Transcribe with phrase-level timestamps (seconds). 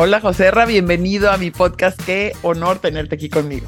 [0.00, 2.00] Hola José Ra, bienvenido a mi podcast.
[2.00, 3.66] Qué honor tenerte aquí conmigo.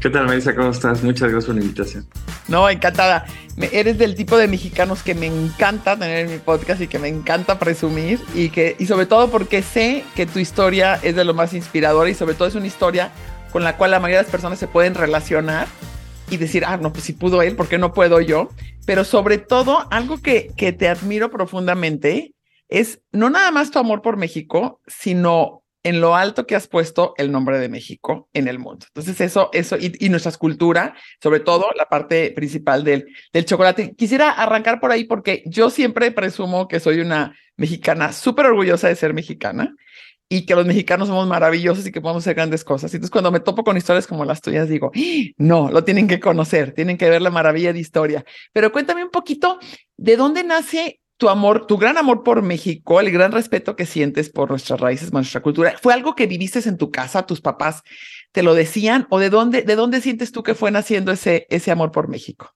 [0.00, 0.54] ¿Qué tal, Marisa?
[0.54, 1.02] ¿Cómo estás?
[1.02, 2.06] Muchas gracias por la invitación.
[2.48, 3.26] No, encantada.
[3.70, 7.08] eres del tipo de mexicanos que me encanta tener en mi podcast y que me
[7.08, 11.34] encanta presumir y que y sobre todo porque sé que tu historia es de lo
[11.34, 13.12] más inspiradora y sobre todo es una historia
[13.52, 15.66] con la cual la mayoría de las personas se pueden relacionar
[16.30, 18.48] y decir, ah, no, pues si pudo él, ¿por qué no puedo yo?
[18.86, 22.32] Pero sobre todo, algo que, que te admiro profundamente
[22.70, 27.14] es no nada más tu amor por México, sino en lo alto que has puesto
[27.16, 28.86] el nombre de México en el mundo.
[28.88, 33.94] Entonces, eso, eso, y, y nuestra cultura, sobre todo la parte principal del, del chocolate.
[33.94, 38.96] Quisiera arrancar por ahí porque yo siempre presumo que soy una mexicana súper orgullosa de
[38.96, 39.74] ser mexicana
[40.32, 42.94] y que los mexicanos somos maravillosos y que podemos hacer grandes cosas.
[42.94, 45.00] Entonces, cuando me topo con historias como las tuyas, digo, ¡Ah!
[45.38, 48.24] no, lo tienen que conocer, tienen que ver la maravilla de historia.
[48.52, 49.58] Pero cuéntame un poquito
[49.96, 54.30] de dónde nace tu amor, tu gran amor por México, el gran respeto que sientes
[54.30, 57.26] por nuestras raíces, nuestra cultura, ¿fue algo que viviste en tu casa?
[57.26, 57.82] ¿Tus papás
[58.32, 59.06] te lo decían?
[59.10, 62.52] ¿O de dónde, de dónde sientes tú que fue naciendo ese, ese amor por México?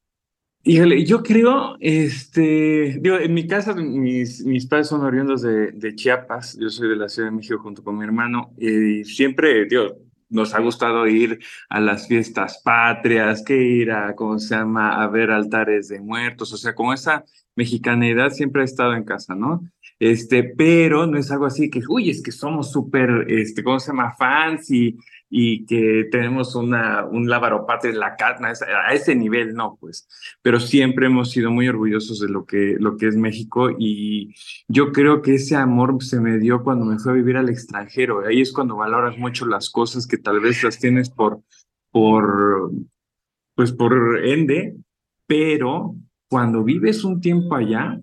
[0.64, 5.94] Híjole, yo creo, este, digo, en mi casa mis, mis padres son oriundos de, de
[5.94, 9.98] Chiapas, yo soy de la Ciudad de México junto con mi hermano, y siempre, digo,
[10.28, 15.08] nos ha gustado ir a las fiestas patrias, que ir a, ¿cómo se llama?, a
[15.08, 17.24] ver altares de muertos, o sea, como esa
[17.56, 19.62] mexicanidad siempre ha estado en casa, ¿no?
[20.00, 23.92] Este, pero no es algo así que, uy, es que somos súper, este, ¿cómo se
[23.92, 24.96] llama?, fans y,
[25.30, 30.08] y que tenemos una, un lavaropatria en la carne, a ese nivel no, pues,
[30.42, 34.34] pero siempre hemos sido muy orgullosos de lo que, lo que es México y
[34.68, 38.24] yo creo que ese amor se me dio cuando me fui a vivir al extranjero,
[38.26, 41.40] ahí es cuando valoras mucho las cosas que tal vez las tienes por,
[41.90, 42.70] por,
[43.54, 44.76] pues por ende,
[45.26, 45.96] pero
[46.28, 48.00] cuando vives un tiempo allá,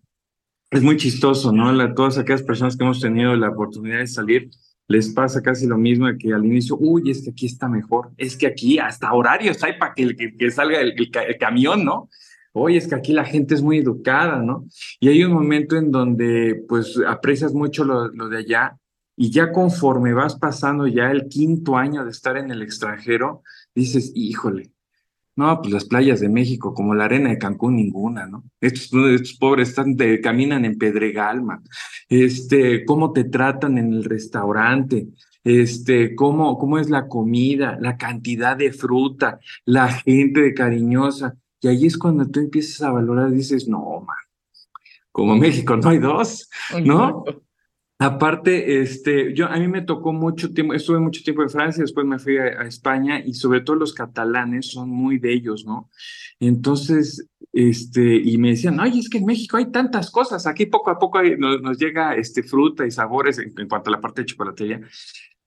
[0.72, 1.94] es muy chistoso, ¿no?
[1.94, 4.50] todas aquellas personas que hemos tenido la oportunidad de salir,
[4.92, 8.36] les pasa casi lo mismo que al inicio, uy, es que aquí está mejor, es
[8.36, 10.94] que aquí hasta horarios hay para que, que, salga el,
[11.40, 12.10] camión, ¿no?
[12.54, 14.66] Oye, es que aquí la gente es muy educada, ¿no?
[15.00, 18.78] Y hay un momento en donde pues aprecias mucho lo, lo de allá
[19.16, 23.44] y ya conforme vas pasando ya el quinto año de estar en el extranjero,
[23.74, 24.72] dices, híjole,
[25.36, 28.44] no, pues las playas de México, como la arena de Cancún, ninguna, ¿no?
[28.60, 31.42] Estos, estos pobres están caminan en Pedregal,
[32.10, 35.08] Este, cómo te tratan en el restaurante,
[35.44, 41.36] este, cómo, cómo es la comida, la cantidad de fruta, la gente de cariñosa.
[41.62, 44.18] Y ahí es cuando tú empiezas a valorar dices, no, man,
[45.12, 46.50] como México no hay dos,
[46.84, 47.24] ¿no?
[48.04, 52.04] Aparte, este, yo a mí me tocó mucho tiempo, estuve mucho tiempo en Francia, después
[52.04, 55.88] me fui a, España y sobre todo los catalanes son muy bellos, ¿no?
[56.40, 60.90] Entonces, este, y me decían, ay, es que en México hay tantas cosas, aquí poco
[60.90, 64.82] a poco nos, llega este, fruta y sabores en, cuanto a la parte de chocolatería.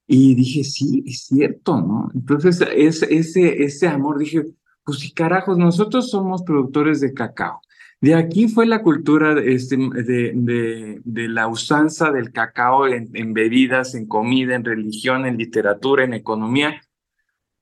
[0.06, 2.08] Y dije, sí, es cierto, ¿no?
[2.14, 4.44] Entonces, es, ese, ese amor, dije,
[4.84, 7.60] pues sí, carajos, nosotros somos productores de cacao.
[8.04, 14.06] De aquí fue la cultura este, de, de, la usanza del cacao en, bebidas, en
[14.06, 16.82] comida, en religión, en literatura, en economía.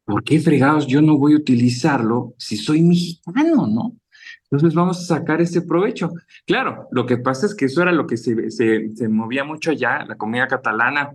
[0.04, 3.96] ¿Por qué fregados yo no voy a utilizarlo si soy mexicano, no?
[4.50, 6.10] Entonces vamos a sacar ese provecho.
[6.44, 10.16] Claro, lo que pasa es que eso era lo que se movía mucho allá, la
[10.16, 11.12] comida catalana,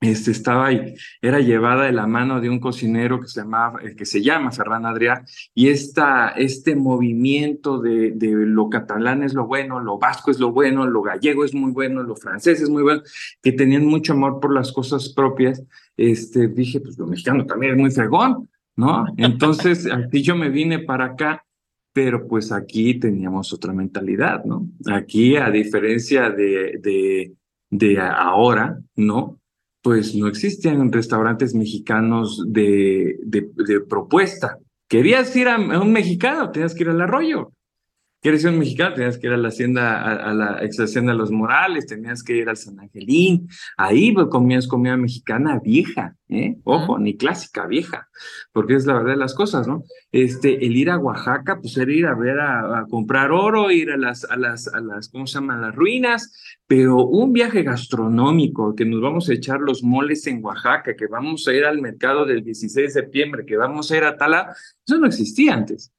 [0.00, 3.94] este, estaba ahí, era llevada de la mano de un cocinero que se, llamaba, eh,
[3.96, 5.24] que se llama Ferran Adrià,
[5.54, 10.52] y esta, este movimiento de, de, lo catalán es lo bueno, lo vasco es lo
[10.52, 13.02] bueno, lo gallego es muy bueno, lo francés es muy bueno,
[13.42, 15.62] que tenían mucho amor por las cosas propias,
[15.96, 19.06] este, dije, pues lo mexicano también es muy fregón, ¿no?
[19.16, 21.44] Entonces, aquí yo me vine para acá,
[21.92, 24.68] pero pues aquí teníamos otra mentalidad, ¿no?
[24.92, 27.32] Aquí, a diferencia de, de,
[27.70, 29.38] de ahora, ¿no?
[29.84, 34.58] Pues no existían restaurantes mexicanos de, de, propuesta.
[34.88, 37.52] Querías ir a, un mexicano, tenías que ir al arroyo.
[38.24, 38.94] ¿Quieres ser un mexicano?
[38.94, 42.34] Tenías que ir a la hacienda, a, la ex hacienda de los Morales, tenías que
[42.34, 43.50] ir al San Angelín.
[43.76, 46.56] Ahí pues, comías comida mexicana vieja, ¿eh?
[46.64, 48.08] Ojo, ni clásica, vieja,
[48.50, 49.84] porque es la verdad de las cosas, ¿no?
[50.10, 53.98] Este, el ir a Oaxaca, pues era ir a ver, a, comprar oro, ir a
[53.98, 55.60] las, a las, a las, ¿cómo se llaman?
[55.60, 56.32] Las ruinas,
[56.66, 61.46] pero un viaje gastronómico, que nos vamos a echar los moles en Oaxaca, que vamos
[61.46, 64.56] a ir al mercado del 16 de septiembre, que vamos a ir a Tala,
[64.86, 65.92] eso no existía antes.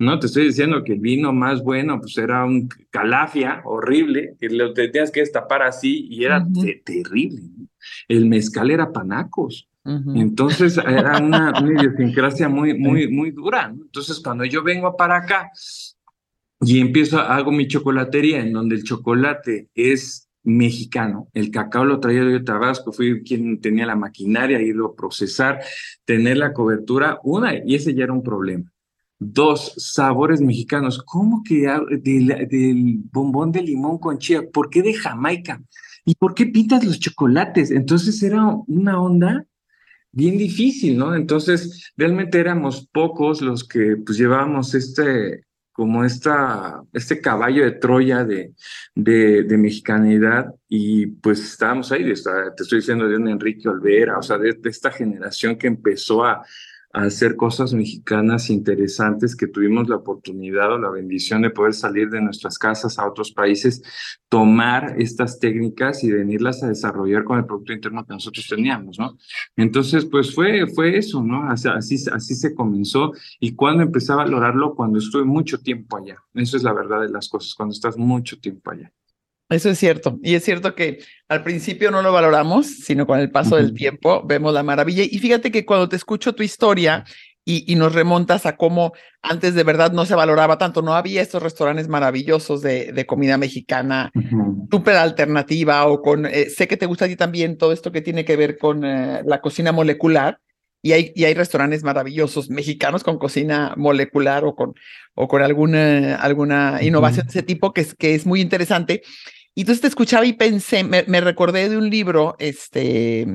[0.00, 4.48] No, te estoy diciendo que el vino más bueno, pues era un calafia horrible, que
[4.48, 6.42] lo tenías que destapar así y era
[6.86, 7.42] terrible.
[8.08, 9.68] El mezcal era panacos.
[9.84, 13.70] Entonces era una, idiosincrasia muy, muy, muy dura.
[13.70, 15.50] Entonces cuando yo vengo para acá
[16.62, 21.28] y empiezo, hago mi chocolatería en donde el chocolate es mexicano.
[21.34, 25.60] El cacao lo traía de Tabasco, fui quien tenía la maquinaria, irlo a procesar,
[26.06, 28.72] tener la cobertura, una, y ese ya era un problema.
[29.22, 31.02] Dos, sabores mexicanos.
[31.04, 31.70] ¿Cómo que
[32.02, 34.48] del, bombón de limón con chía?
[34.50, 35.60] ¿Por qué de Jamaica?
[36.06, 37.70] ¿Y por qué pintas los chocolates?
[37.70, 39.44] Entonces era una onda
[40.10, 41.14] bien difícil, ¿no?
[41.14, 48.24] Entonces, realmente éramos pocos los que pues llevábamos este, como esta, este caballo de Troya
[48.24, 48.54] de,
[48.94, 52.12] de, de mexicanidad y pues estábamos ahí, te
[52.62, 56.42] estoy diciendo de un Enrique Olvera, o sea, de esta generación que empezó a,
[56.92, 62.20] hacer cosas mexicanas interesantes que tuvimos la oportunidad o la bendición de poder salir de
[62.20, 63.82] nuestras casas a otros países,
[64.28, 69.16] tomar estas técnicas y venirlas a desarrollar con el Producto Interno que nosotros teníamos, ¿no?
[69.56, 71.48] Entonces, pues fue, fue eso, ¿no?
[71.48, 73.12] Así, así, así se comenzó.
[73.38, 74.74] ¿Y cuando empecé a valorarlo?
[74.74, 76.16] Cuando estuve mucho tiempo allá.
[76.34, 78.92] Eso es la verdad de las cosas, cuando estás mucho tiempo allá.
[79.50, 80.18] Eso es cierto.
[80.22, 84.22] Y es cierto que al principio no lo valoramos, sino con el paso del tiempo
[84.24, 85.02] vemos la maravilla.
[85.02, 87.04] Y fíjate que cuando te escucho tu historia
[87.44, 88.92] y, nos remontas a cómo
[89.22, 94.12] antes de verdad no se valoraba tanto, no había estos restaurantes maravillosos de, comida mexicana,
[94.70, 98.02] súper alternativa o con, eh, sé que te gusta a ti también todo esto que
[98.02, 100.38] tiene que ver con eh, la cocina molecular.
[100.82, 104.72] Y hay, y hay restaurantes maravillosos mexicanos con cocina molecular o con,
[105.14, 109.02] o con alguna, alguna innovación de ese tipo que es, que es muy interesante.
[109.54, 113.26] Y entonces te escuchaba y pensé, me, recordé de un libro, este,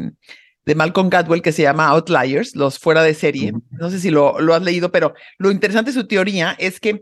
[0.66, 3.54] de Malcolm Gladwell que se llama Outliers, los fuera de serie.
[3.72, 7.02] No sé si lo, lo has leído, pero lo interesante de su teoría es que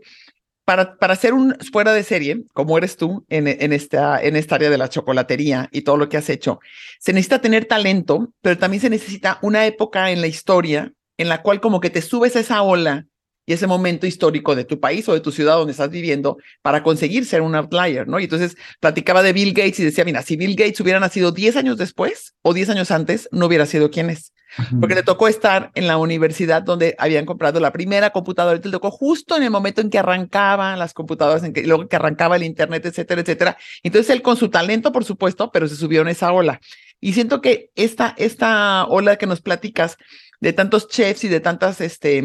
[0.64, 4.54] para, para ser un fuera de serie, como eres tú en, en, esta, en esta
[4.54, 6.58] área de la chocolatería y todo lo que has hecho,
[6.98, 11.42] se necesita tener talento, pero también se necesita una época en la historia en la
[11.42, 13.06] cual como que te subes a esa ola
[13.46, 16.82] y ese momento histórico de tu país o de tu ciudad donde estás viviendo para
[16.82, 18.18] conseguir ser un outlier, ¿no?
[18.20, 21.56] Y entonces platicaba de Bill Gates y decía, mira, si Bill Gates hubiera nacido 10
[21.56, 24.32] años después o 10 años antes, no hubiera sido quien es.
[24.80, 28.70] Porque le tocó estar en la universidad donde habían comprado la primera computadora, y le
[28.70, 32.36] tocó justo en el momento en que arrancaban las computadoras, en que, luego que arrancaba
[32.36, 33.56] el internet, etcétera, etcétera.
[33.82, 36.60] Entonces él con su talento, por supuesto, pero se subió en esa ola.
[37.00, 39.96] Y siento que esta, esta ola que nos platicas
[40.40, 42.24] de tantos chefs y de tantas, este,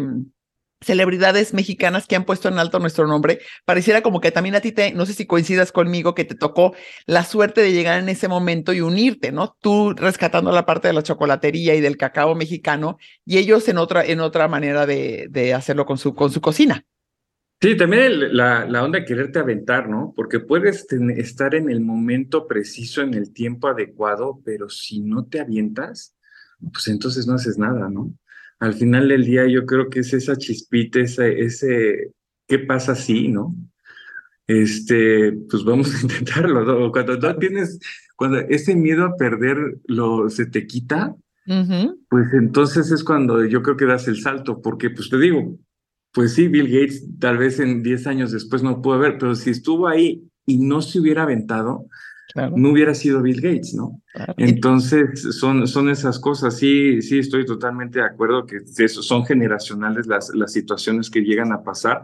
[0.82, 4.72] celebridades mexicanas que han puesto en alto nuestro nombre, pareciera como que también a ti
[4.72, 6.74] te, no sé si coincidas conmigo, que te tocó
[7.06, 9.58] la suerte de llegar en ese momento y unirte, ¿no?
[9.62, 14.06] Tú rescatando la parte de la chocolatería y del cacao mexicano y ellos en otra,
[14.06, 16.86] en otra manera de, de hacerlo con su, con su cocina.
[17.62, 20.14] Sí, también la, la onda de quererte aventar, ¿no?
[20.16, 20.88] Porque puedes
[21.18, 26.16] estar en el momento preciso, en el tiempo adecuado, pero si no te avientas,
[26.72, 28.14] pues entonces no haces nada, ¿no?
[28.60, 32.12] Al final del día yo creo que es esa chispita, ese, ese
[32.48, 33.56] ¿qué pasa si, no?
[34.48, 36.92] Este, pues vamos a intentarlo, ¿no?
[36.92, 37.80] Cuando no tienes,
[38.16, 41.16] cuando ese miedo a perder lo, se te quita,
[42.10, 45.58] pues entonces es cuando yo creo que das el salto, porque pues te digo,
[46.12, 49.50] pues sí, Bill Gates tal vez en 10 años después no pudo ver, pero si
[49.50, 51.86] estuvo ahí y no se hubiera aventado,
[52.36, 54.02] no hubiera sido Bill Gates, ¿no?
[54.38, 56.58] Entonces, son, son esas cosas.
[56.58, 61.64] Sí, sí, estoy totalmente de acuerdo que son generacionales las, las situaciones que llegan a
[61.64, 62.04] pasar,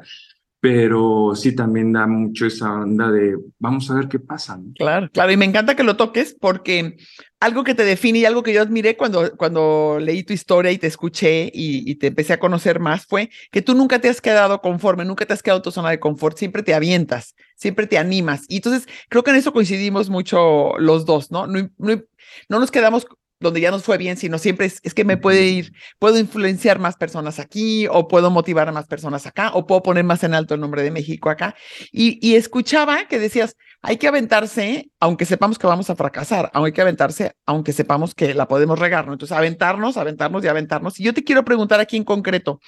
[0.66, 4.60] pero sí también da mucho esa onda de vamos a ver qué pasa.
[4.74, 6.98] Claro, claro, y me encanta que lo toques porque
[7.40, 10.80] algo que te define y algo que yo admiré cuando, cuando leí tu historia y
[10.80, 14.60] te escuché y, te empecé a conocer más fue que tú nunca te has quedado
[14.60, 18.00] conforme, nunca te has quedado en tu zona de confort, siempre te avientas, siempre te
[18.00, 18.46] animas.
[18.48, 21.30] Y entonces creo que en eso coincidimos mucho los dos.
[21.30, 23.06] No, no, no nos quedamos
[23.40, 26.96] donde ya nos fue bien, sino siempre es, que me puede ir, puedo influenciar más
[26.96, 30.54] personas aquí, o puedo motivar a más personas acá, o puedo poner más en alto
[30.56, 31.56] el nombre de México acá.
[31.92, 36.72] Y, y escuchaba que decías, hay que aventarse, aunque sepamos que vamos a fracasar, hay
[36.72, 39.14] que aventarse, aunque sepamos que la podemos regar, ¿no?
[39.14, 41.00] Entonces, aventarnos, aventarnos y aventarnos.
[41.00, 42.60] Y yo te quiero preguntar aquí en concreto,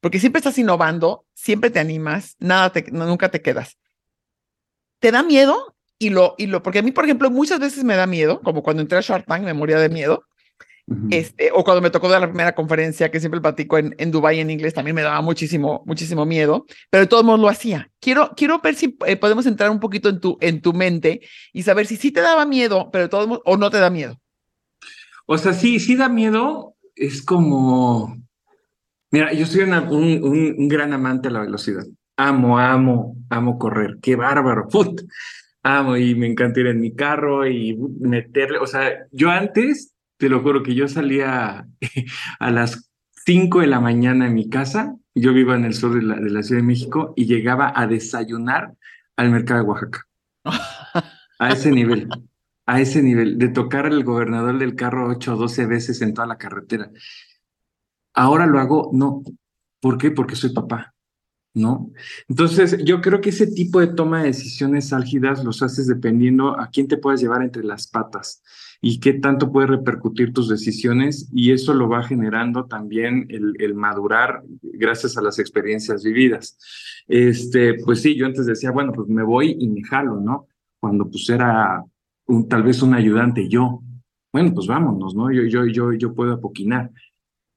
[0.00, 3.78] porque siempre estás innovando, siempre te animas, nada te, nunca te quedas.
[5.00, 5.71] ¿Te da miedo
[6.02, 8.62] y lo, y lo, porque a mí, por ejemplo, muchas veces me da miedo, como
[8.62, 10.24] cuando entré a Shark Tank me moría de miedo,
[11.10, 14.40] este, o cuando me tocó dar la primera conferencia que siempre platico en, en Dubai
[14.40, 17.88] en inglés, también me daba muchísimo, muchísimo miedo, pero de todos modos lo hacía.
[18.00, 21.20] Quiero, quiero ver si eh, podemos entrar un poquito en tu, en tu mente
[21.52, 23.90] y saber si sí te daba miedo, pero de todos modos, o no te da
[23.90, 24.20] miedo.
[25.26, 28.20] O sea, sí, sí da miedo, es como,
[29.12, 30.24] mira, yo soy un, un,
[30.58, 31.84] un, gran amante de la velocidad.
[32.16, 33.98] Amo, amo, amo correr.
[34.02, 34.66] Qué bárbaro.
[34.68, 35.00] Put
[35.62, 40.28] amo y me encanta ir en mi carro y meterle, o sea, yo antes, te
[40.28, 41.66] lo juro que yo salía
[42.38, 42.90] a las
[43.24, 46.30] 5 de la mañana en mi casa, yo vivo en el sur de la, de
[46.30, 48.74] la Ciudad de México y llegaba a desayunar
[49.16, 50.06] al mercado de Oaxaca.
[51.38, 52.08] A ese nivel.
[52.66, 56.26] a ese nivel, de tocar al gobernador del carro 8 o 12 veces en toda
[56.26, 56.90] la carretera.
[58.14, 59.22] Ahora lo hago, no.
[59.80, 60.10] ¿Por qué?
[60.10, 60.91] Porque soy papá,
[61.54, 61.90] ¿no?
[62.28, 66.68] Entonces, yo creo que ese tipo de toma de decisiones álgidas los haces dependiendo a
[66.68, 68.42] quién te puedes llevar entre las patas
[68.80, 73.74] y qué tanto puede repercutir tus decisiones y eso lo va generando también el, el,
[73.74, 76.58] madurar gracias a las experiencias vividas.
[77.06, 80.48] Este, pues sí, yo antes decía, bueno, pues me voy y me jalo, ¿no?
[80.80, 81.84] Cuando pues era
[82.26, 83.82] un, tal vez un ayudante yo.
[84.32, 85.30] Bueno, pues vámonos, ¿no?
[85.30, 86.90] Yo, yo, yo, yo puedo apoquinar.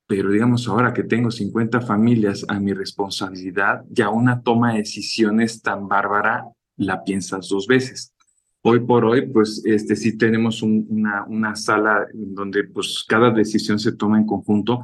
[0.08, 5.62] Pero digamos, ahora que tengo 50 familias a mi responsabilidad, ya una toma de decisiones
[5.62, 6.46] tan bárbara
[6.78, 8.14] la piensas dos veces.
[8.62, 13.92] Hoy por hoy, pues este, sí tenemos una, una sala donde pues cada decisión se
[13.92, 14.84] toma en conjunto,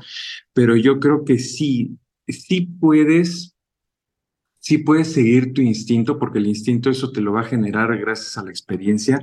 [0.54, 1.98] pero yo creo que sí,
[2.28, 3.56] sí puedes,
[4.60, 8.38] sí puedes seguir tu instinto, porque el instinto eso te lo va a generar gracias
[8.38, 9.20] a la experiencia,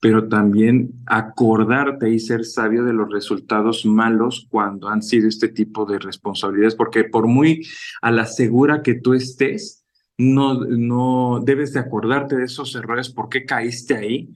[0.00, 5.86] pero también acordarte y ser sabio de los resultados malos cuando han sido este tipo
[5.86, 7.66] de responsabilidades, porque por muy
[8.00, 9.84] a la segura que tú estés,
[10.16, 14.28] no, no debes de acordarte de esos errores, por qué caíste ahí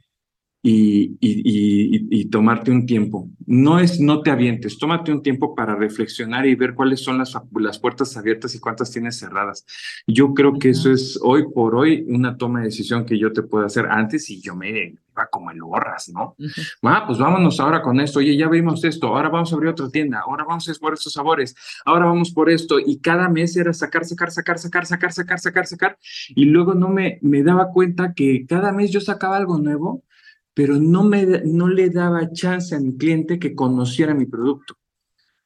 [0.64, 3.28] y, y, y, tomarte un tiempo.
[3.46, 7.36] No es no te avientes, tómate un tiempo para reflexionar y ver cuáles son las,
[7.58, 9.66] las puertas abiertas y cuántas tienes cerradas.
[10.06, 13.42] Yo creo que eso es hoy por hoy una toma de decisión que yo te
[13.42, 16.36] puedo hacer antes y yo me iba como el borras, ¿no?
[16.82, 18.18] Ah, pues vámonos ahora con esto.
[18.18, 21.12] Oye, ya vimos esto, ahora vamos a abrir otra tienda, ahora vamos a por estos
[21.12, 21.54] sabores,
[21.84, 22.78] ahora vamos por esto.
[22.78, 25.98] Y cada mes era sacar, sacar, sacar, sacar, sacar, sacar, sacar, sacar.
[26.30, 30.02] Y luego no me, me daba cuenta que cada mes yo sacaba algo nuevo
[30.54, 34.76] pero no, me, no le daba chance a mi cliente que conociera mi producto,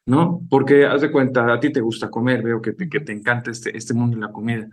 [0.06, 0.42] ¿no?
[0.50, 3.50] Porque haz de cuenta, a ti te gusta comer, veo que te, que te encanta
[3.50, 4.68] este, este mundo de la comida.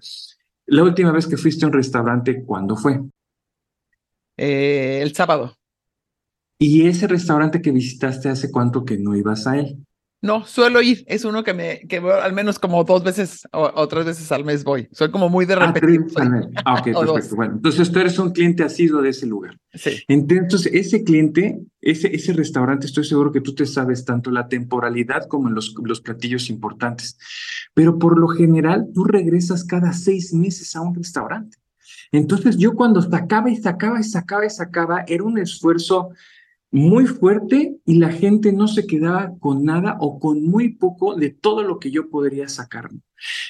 [0.66, 3.02] La última vez que fuiste a un restaurante, ¿cuándo fue?
[4.38, 5.56] Eh, el sábado.
[6.60, 9.86] ¿Y ese restaurante que visitaste hace cuánto que no ibas a él?
[10.24, 11.04] No, suelo ir.
[11.06, 14.64] Es uno que me que al menos como dos veces o, tres veces al mes
[14.64, 14.88] voy.
[14.94, 16.00] Soy como muy de ah, repetir.
[16.64, 17.36] Ah, ok, perfecto.
[17.36, 19.58] Bueno, entonces tú eres un cliente asiduo de ese lugar.
[19.74, 20.02] Sí.
[20.08, 25.28] Entonces, ese cliente, ese, ese restaurante, estoy seguro que tú te sabes tanto la temporalidad
[25.28, 27.18] como en los, los platillos importantes.
[27.74, 31.58] Pero por lo general, tú regresas cada seis meses a un restaurante.
[32.14, 36.12] Entonces, yo cuando sacaba y sacaba y sacaba y sacaba, era un esfuerzo
[36.70, 41.32] muy fuerte y la gente no se quedaba con nada o con muy poco de
[41.32, 42.90] todo lo que yo podría sacar.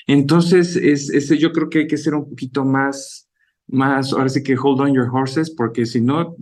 [0.08, 3.30] Entonces, es, yo creo que hay que ser un poquito más,
[3.68, 6.36] más, ahora sí que hold on your horses, porque si no,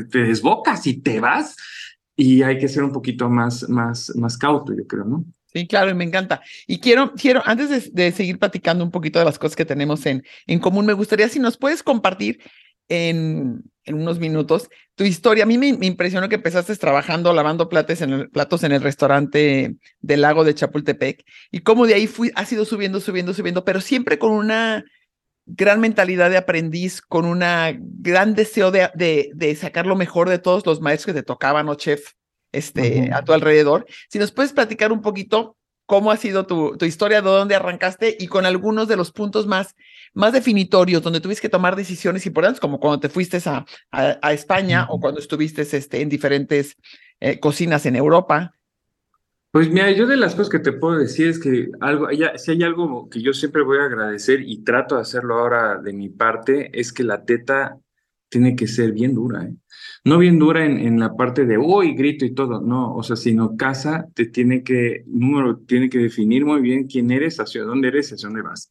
[0.00, 1.56] te, desbocas y te vas
[2.16, 5.26] y hay que ser un poquito más, más, más cauto, yo creo, ¿no?
[5.52, 6.42] Sí, claro, y me encanta.
[6.66, 10.24] Y quiero, quiero antes de, seguir platicando un poquito de las cosas que tenemos en,
[10.46, 12.40] en común, me gustaría si nos puedes compartir
[12.88, 15.44] en, en unos minutos tu historia.
[15.44, 19.76] A mí me, impresionó que empezaste trabajando lavando platos en, el, platos en el restaurante
[20.00, 23.80] del lago de Chapultepec y cómo de ahí fui, has ido subiendo, subiendo, subiendo, pero
[23.80, 24.84] siempre con una
[25.46, 30.38] gran mentalidad de aprendiz, con una gran deseo de, de, de sacar lo mejor de
[30.38, 32.12] todos los maestros que te tocaban o chef
[32.52, 33.86] este, a tu alrededor.
[34.08, 38.16] Si nos puedes platicar un poquito cómo ha sido tu, tu historia, de dónde arrancaste
[38.18, 39.74] y con algunos de los puntos más
[40.12, 44.86] más definitorios, donde tuviste que tomar decisiones importantes, como cuando te fuiste a, a, España
[44.88, 46.76] o cuando estuviste este, en diferentes
[47.20, 48.52] eh, cocinas en Europa.
[49.52, 52.62] Pues mira, yo de las cosas que te puedo decir es que algo, si hay
[52.62, 56.70] algo que yo siempre voy a agradecer y trato de hacerlo ahora de mi parte,
[56.78, 57.76] es que la teta
[58.30, 59.54] tiene que ser bien dura, ¿eh?
[60.04, 63.56] No bien dura en, la parte de, uy, grito y todo, no, o sea, sino
[63.56, 68.10] casa te tiene que, número, tiene que definir muy bien quién eres, hacia dónde eres,
[68.10, 68.70] hacia dónde vas.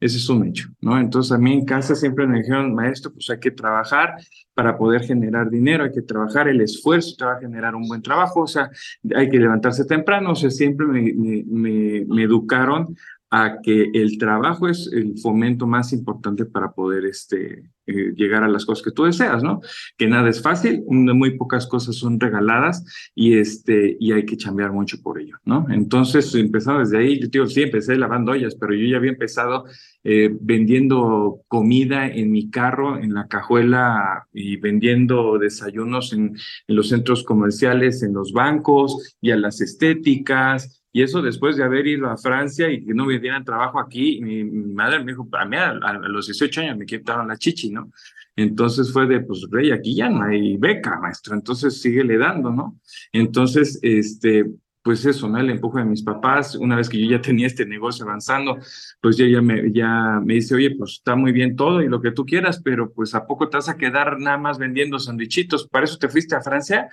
[0.00, 0.98] Ese es un hecho, ¿no?
[0.98, 4.14] Entonces a mí en casa siempre me dijeron, maestro, pues hay que trabajar
[4.54, 8.00] para poder generar dinero, hay que trabajar, el esfuerzo te va a generar un buen
[8.00, 8.70] trabajo, o sea,
[9.14, 12.96] hay que levantarse temprano, o sea, siempre me, me, me educaron
[13.30, 18.48] a que el trabajo es el fomento más importante para poder este, eh, llegar a
[18.48, 19.60] las cosas que tú deseas, ¿no?
[19.96, 22.84] Que nada es fácil, muy pocas cosas son regaladas
[23.14, 25.66] y, este, y hay que chambear mucho por ello, ¿no?
[25.70, 29.64] Entonces, empezando desde ahí, yo digo, sí, empecé lavando ollas, pero yo ya había empezado
[30.02, 36.88] eh, vendiendo comida en mi carro, en la cajuela y vendiendo desayunos en, en los
[36.88, 42.08] centros comerciales, en los bancos y a las estéticas y eso después de haber ido
[42.08, 45.56] a Francia y que no me dieran trabajo aquí, mi, madre me dijo, a mí
[45.56, 47.90] a, los 18 años me quitaron la chichi, ¿no?
[48.36, 52.80] Entonces fue de, pues, rey, aquí ya no hay beca, maestro, entonces síguele dando, ¿no?
[53.12, 54.46] Entonces, este,
[54.82, 55.38] pues eso, ¿no?
[55.38, 58.58] El empuje de mis papás, una vez que yo ya tenía este negocio avanzando,
[59.00, 62.00] pues ya, ya, me, ya me dice, oye, pues está muy bien todo y lo
[62.00, 65.68] que tú quieras, pero pues ¿a poco te vas a quedar nada más vendiendo sandwichitos?
[65.68, 66.88] ¿Para eso te fuiste a Francia?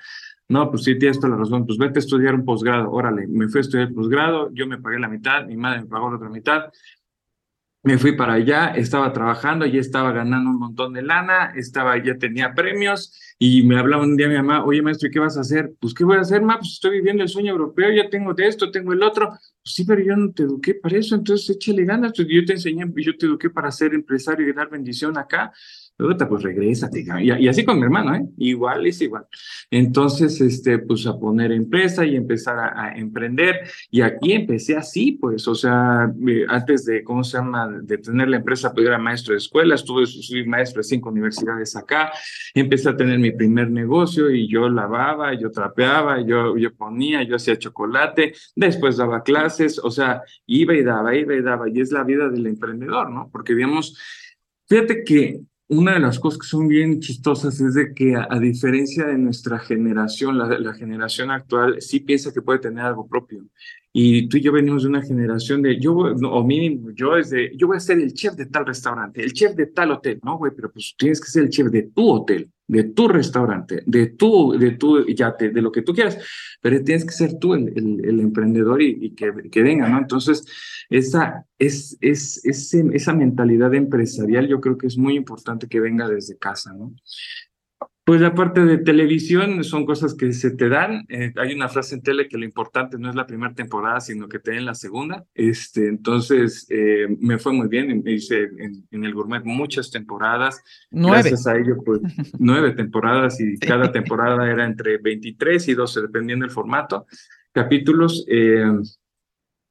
[0.50, 3.50] No, pues sí, tienes toda la razón, pues vete a estudiar un posgrado, órale, me
[3.50, 6.16] fui a estudiar el posgrado, yo me pagué la mitad, mi madre me pagó la
[6.16, 6.72] otra mitad,
[7.84, 12.18] me fui para allá, estaba trabajando, ya estaba ganando un montón de lana, estaba, ya
[12.18, 15.74] tenía premios y me hablaba un día mi mamá, oye maestro, ¿qué vas a hacer?
[15.80, 16.58] Pues ¿qué voy a hacer, ma?
[16.58, 19.30] Pues estoy viviendo el sueño europeo, ya tengo de esto, tengo el otro.
[19.30, 22.54] Pues sí, pero yo no te eduqué para eso, entonces échale ganas, pues, yo te
[22.54, 25.54] enseñé, yo te eduqué para ser empresario y dar bendición acá
[25.98, 28.24] pues regresa, y, y, así con mi hermano, ¿eh?
[28.38, 29.26] Igual es igual.
[29.72, 33.62] Entonces, este, pues a poner empresa y empezar a, emprender.
[33.90, 38.30] Y aquí empecé así, pues, o sea, eh, antes de, ¿cómo se llama?, de tener
[38.30, 42.12] la empresa, pues era maestro de escuela, estuve, soy maestro de cinco universidades acá,
[42.54, 47.38] empecé a tener mi primer negocio y yo lavaba, yo trapeaba, yo, yo ponía, yo
[47.38, 51.92] hacía chocolate, después daba clases, o sea, iba y daba, iba y daba, y es
[51.92, 53.30] la vida del emprendedor, ¿no?
[53.32, 53.98] Porque, digamos,
[54.68, 59.06] fíjate que una de las cosas que son bien chistosas es de que a, diferencia
[59.06, 63.44] de nuestra generación, la, generación actual sí piensa que puede tener algo propio.
[64.00, 67.52] Y tú y yo venimos de una generación de, yo, o mínimo, yo es de,
[67.58, 70.20] yo voy a ser el chef de tal restaurante, el chef de tal hotel.
[70.24, 73.82] No, güey, pero pues tienes que ser el chef de tu hotel de tu restaurante,
[73.86, 76.18] de tu, de tu yate, de lo que tú quieras,
[76.62, 79.98] pero tienes que ser tú el, el, emprendedor y, que, que, venga, ¿no?
[79.98, 80.46] Entonces,
[80.90, 86.38] esa, es, es, esa mentalidad empresarial yo creo que es muy importante que venga desde
[86.38, 86.94] casa, ¿no?
[88.08, 91.06] Pues la parte de televisión son cosas que se te dan.
[91.10, 94.30] Eh, hay una frase en tele que lo importante no es la primera temporada, sino
[94.30, 95.26] que te den la segunda.
[95.34, 98.02] Este, entonces, eh, me fue muy bien.
[98.06, 100.64] Hice en, en, el Gourmet muchas temporadas.
[100.90, 101.18] Nueve.
[101.18, 102.00] Gracias a ello, pues,
[102.40, 107.08] nueve temporadas y cada temporada era entre 23 y 12, dependiendo del formato.
[107.52, 108.26] Capítulos.
[108.30, 108.72] Eh,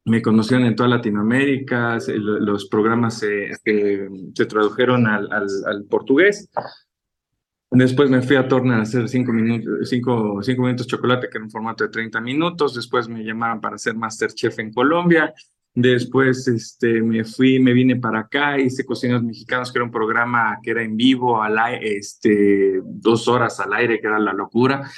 [0.05, 6.51] me conocieron en toda Latinoamérica, los programas se, se tradujeron al, al, al portugués.
[7.71, 11.45] Después me fui a Torna a hacer cinco minutos, cinco, cinco minutos chocolate, que era
[11.45, 12.75] un formato de 30 minutos.
[12.75, 15.35] Después me llamaron para ser Masterchef en Colombia.
[15.75, 20.59] Después este, me fui, me vine para acá, hice Cocineros Mexicanos, que era un programa
[20.63, 24.89] que era en vivo, al este, dos horas al aire, que era la locura.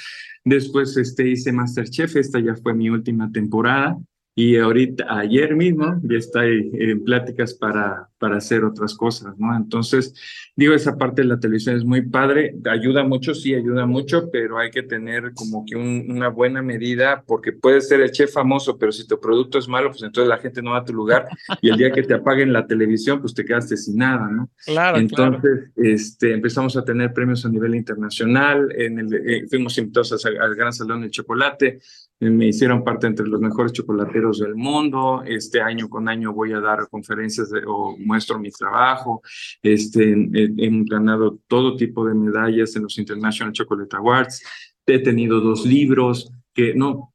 [0.45, 3.97] Después este, hice Masterchef, esta ya fue mi última temporada.
[4.41, 9.53] Y ahorita, ayer mismo, ya está en pláticas para, para hacer otras cosas, ¿no?
[9.53, 10.13] Entonces,
[10.55, 14.57] digo, esa parte de la televisión es muy padre, ayuda mucho, sí, ayuda mucho, pero
[14.57, 18.93] hay que tener como que una buena medida, porque puedes ser el chef famoso, pero
[18.93, 21.27] si tu producto es malo, pues entonces la gente no va a tu lugar
[21.61, 24.49] y el día que te apaguen la televisión, pues te quedaste sin nada, ¿no?
[24.65, 30.25] Claro, Entonces, Este, empezamos a tener premios a nivel internacional, en el, eh, fuimos invitados
[30.25, 31.81] al Gran Salón del Chocolate,
[32.19, 35.23] me hicieron parte entre los mejores chocolateros del mundo.
[35.25, 39.21] Este año con año voy a dar conferencias o muestro mi trabajo.
[39.61, 44.43] Este, he, ganado todo tipo de medallas en los International Chocolate Awards.
[44.85, 47.13] He tenido dos libros que no,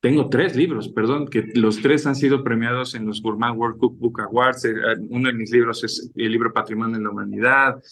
[0.00, 4.20] tengo tres libros, perdón, que los tres han sido premiados en los Gourmand World Cookbook
[4.20, 4.64] Awards.
[4.64, 4.74] Eh,
[5.08, 7.82] uno de mis libros es el libro Patrimonio de la Humanidad.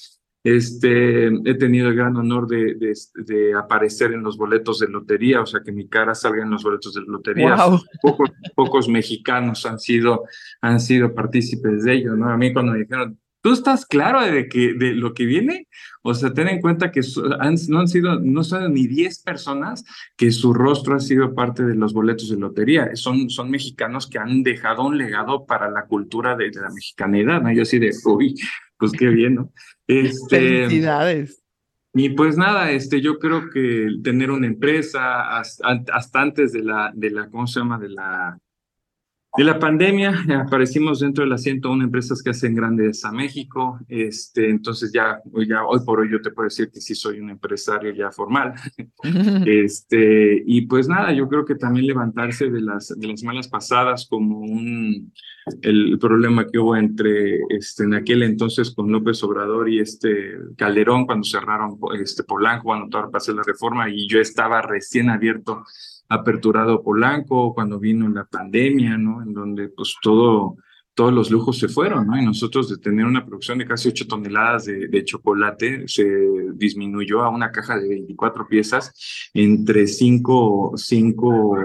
[0.45, 2.75] Este, he tenido el gran honor de,
[3.15, 6.65] de, aparecer en los boletos de lotería, o sea, que mi cara salga en los
[6.65, 7.57] boletos de lotería.
[8.03, 10.25] Pocos, pocos, mexicanos han sido,
[10.61, 12.29] han sido partícipes de ello, ¿no?
[12.29, 15.69] A mí cuando me dijeron, ¿tú estás claro de, que, de lo que viene?
[16.03, 17.01] O sea, ten en cuenta que
[17.69, 19.85] no han sido, no son ni 10 personas
[20.17, 22.91] que su rostro ha sido parte de los boletos de lotería.
[22.95, 27.53] Son, son mexicanos que han dejado un legado para la cultura de, la mexicanidad, ¿no?
[27.53, 28.35] Yo así de, uy,
[28.79, 29.53] pues qué bien, ¿no?
[29.87, 31.43] Este, Felicidades.
[31.95, 36.91] Y pues nada, este, yo creo que tener una empresa hasta, hasta antes de la,
[36.95, 37.79] de la, ¿cómo se llama?
[37.79, 38.39] De la
[39.35, 43.79] de la pandemia aparecimos dentro de las 101 empresas que hacen grandes a México.
[43.89, 47.31] Este, entonces ya, ya hoy por hoy yo te puedo decir que sí soy un
[47.31, 48.53] empresario ya formal.
[49.47, 54.07] este, y pues nada, yo creo que también levantarse de las, de las malas pasadas
[54.07, 55.13] como un,
[55.63, 61.07] el problema que hubo entre este, en aquel entonces con López Obrador y este Calderón
[61.07, 65.65] cuando cerraron este Polanco, cuando todo pasó la reforma y yo estaba recién abierto
[66.13, 69.23] aperturado Polanco, cuando vino la pandemia, ¿no?
[69.23, 70.57] En donde pues todo,
[70.95, 72.21] todos los lujos se fueron, ¿no?
[72.21, 76.05] Y nosotros de tener una producción de casi 8 toneladas de, chocolate, se
[76.55, 81.57] disminuyó a una caja de 24 piezas entre cinco, cinco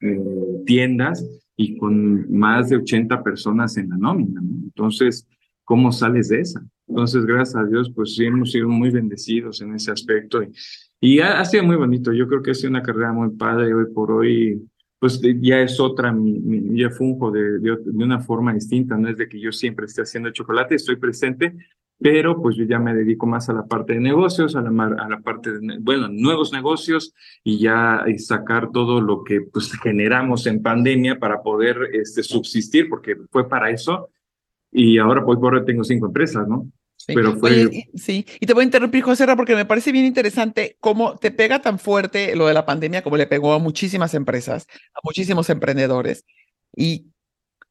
[0.00, 1.24] eh, tiendas
[1.56, 4.56] y con más de 80 personas en la nómina, ¿no?
[4.62, 5.26] Entonces,
[5.64, 6.64] ¿cómo sales de esa?
[6.86, 10.50] Entonces, gracias a Dios, pues sí hemos sido muy bendecidos en ese aspecto y,
[11.00, 12.12] y ha, sido muy bonito.
[12.12, 13.72] Yo creo que ha sido una carrera muy padre.
[13.72, 18.52] Hoy por hoy, pues ya es otra, mi, ya funjo de, de, de, una forma
[18.52, 21.56] distinta, no es de que yo siempre esté haciendo chocolate, estoy presente,
[21.98, 25.08] pero pues yo ya me dedico más a la parte de negocios, a la, a
[25.08, 30.62] la parte de, bueno, nuevos negocios y ya sacar todo lo que pues generamos en
[30.62, 34.10] pandemia para poder este, subsistir, porque fue para eso.
[34.72, 36.70] Y ahora pues ahora tengo cinco empresas, ¿no?
[37.10, 37.14] Sí.
[37.14, 37.88] Pero fue...
[37.94, 41.60] sí, y te voy a interrumpir, José, porque me parece bien interesante cómo te pega
[41.60, 46.24] tan fuerte lo de la pandemia como le pegó a muchísimas empresas, a muchísimos emprendedores.
[46.76, 47.06] Y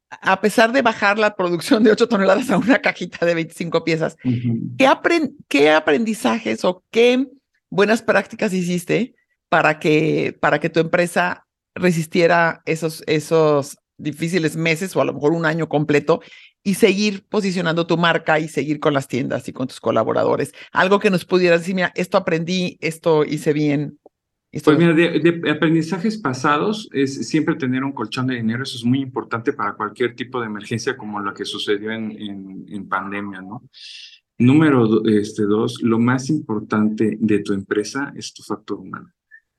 [0.10, 4.17] a pesar de bajar la producción de 8 toneladas a una cajita de 25 piezas,
[4.23, 4.78] uh -huh.
[4.78, 7.28] ¿qué, aprend ¿qué, aprendizajes o qué
[7.69, 9.15] buenas prácticas hiciste
[9.49, 15.34] para que, para que tu empresa resistiera esos, esos difíciles meses o a lo mejor
[15.34, 16.21] un año completo
[16.63, 20.54] y seguir posicionando tu marca y seguir con las tiendas y con tus colaboradores?
[20.72, 24.00] Algo que nos pudieras decir, mira, esto aprendí, esto hice bien,
[24.52, 28.84] pues mira, de, de, aprendizajes pasados es siempre tener un colchón de dinero, eso es
[28.84, 33.41] muy importante para cualquier tipo de emergencia como la que sucedió en, en, en pandemia,
[33.41, 33.62] ¿no?
[34.39, 39.12] Número este, dos, lo más importante de tu empresa es tu factor humano.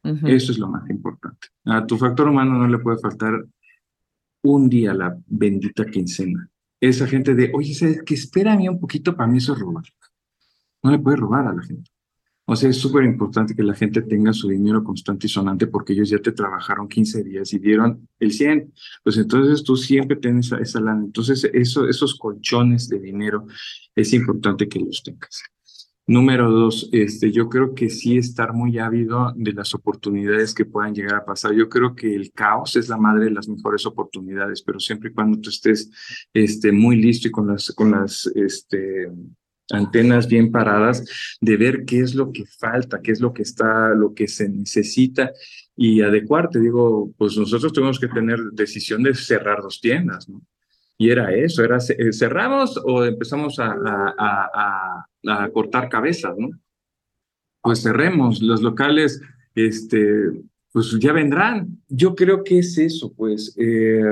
[0.02, 0.34] Uh -huh.
[0.34, 1.48] Eso es lo más importante.
[1.66, 3.44] A tu factor humano no le puede faltar
[4.42, 6.49] un día la bendita quincena.
[6.80, 9.84] Esa gente de, oye, ¿sabes que Espérame un poquito, para mí eso es robar.
[10.82, 11.90] No le puede robar a la gente.
[12.46, 15.92] O sea, es súper importante que la gente tenga su dinero constante y sonante porque
[15.92, 18.72] ellos ya te trabajaron 15 días y dieron el 100.
[19.04, 21.04] Pues entonces tú siempre tienes esa, esa lana.
[21.04, 23.46] Entonces eso, esos colchones de dinero
[23.94, 25.44] es importante que los tengas.
[26.10, 30.92] Número dos, este, yo creo que sí estar muy ávido de las oportunidades que puedan
[30.92, 31.54] llegar a pasar.
[31.54, 35.12] Yo creo que el caos es la madre de las mejores oportunidades, pero siempre y
[35.12, 35.88] cuando tú estés
[36.34, 39.08] este, muy listo y con las, con las este,
[39.70, 43.94] antenas bien paradas, de ver qué es lo que falta, qué es lo que está,
[43.94, 45.30] lo que se necesita
[45.76, 46.58] y adecuarte.
[46.58, 50.42] Digo, pues nosotros tuvimos que tener decisión de cerrar dos tiendas, ¿no?
[51.00, 56.50] Y era eso, era cerramos o empezamos a, a cortar cabezas, ¿no?
[57.62, 59.18] Pues cerremos, los locales,
[59.54, 60.30] este,
[60.72, 61.82] pues ya vendrán.
[61.88, 63.54] Yo creo que es eso, pues.
[63.56, 64.02] Eh,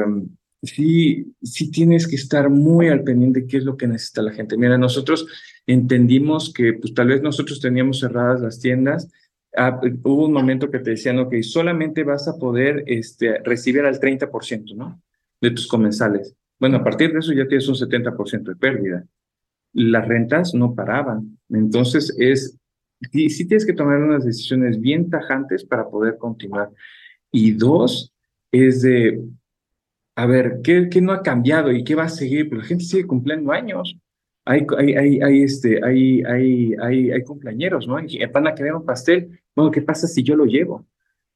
[0.62, 4.32] sí, sí tienes que estar muy al pendiente de qué es lo que necesita la
[4.32, 4.56] gente.
[4.56, 5.26] Mira, nosotros
[5.66, 9.10] entendimos que pues tal vez nosotros teníamos cerradas las tiendas.
[9.56, 13.98] Ah, hubo un momento que te decían, ok, solamente vas a poder este, recibir al
[13.98, 15.02] 30%, ¿no?
[15.40, 16.34] De tus comensales.
[16.58, 19.04] Bueno, a partir de eso ya tienes un 70% de pérdida.
[19.72, 21.38] Las rentas no paraban.
[21.50, 22.58] Entonces es,
[23.12, 26.70] sí, sí tienes que tomar unas decisiones bien tajantes para poder continuar.
[27.30, 28.12] Y dos,
[28.50, 29.22] es de,
[30.16, 32.48] a ver, ¿qué, ¿qué, no ha cambiado y qué va a seguir?
[32.48, 33.96] Pues la gente sigue cumpliendo años.
[34.44, 37.98] Hay, hay, hay, este, hay, hay, hay, hay cumpleañeros, ¿no?
[38.32, 39.40] Van a querer un pastel.
[39.54, 40.86] Bueno, ¿qué pasa si yo lo llevo?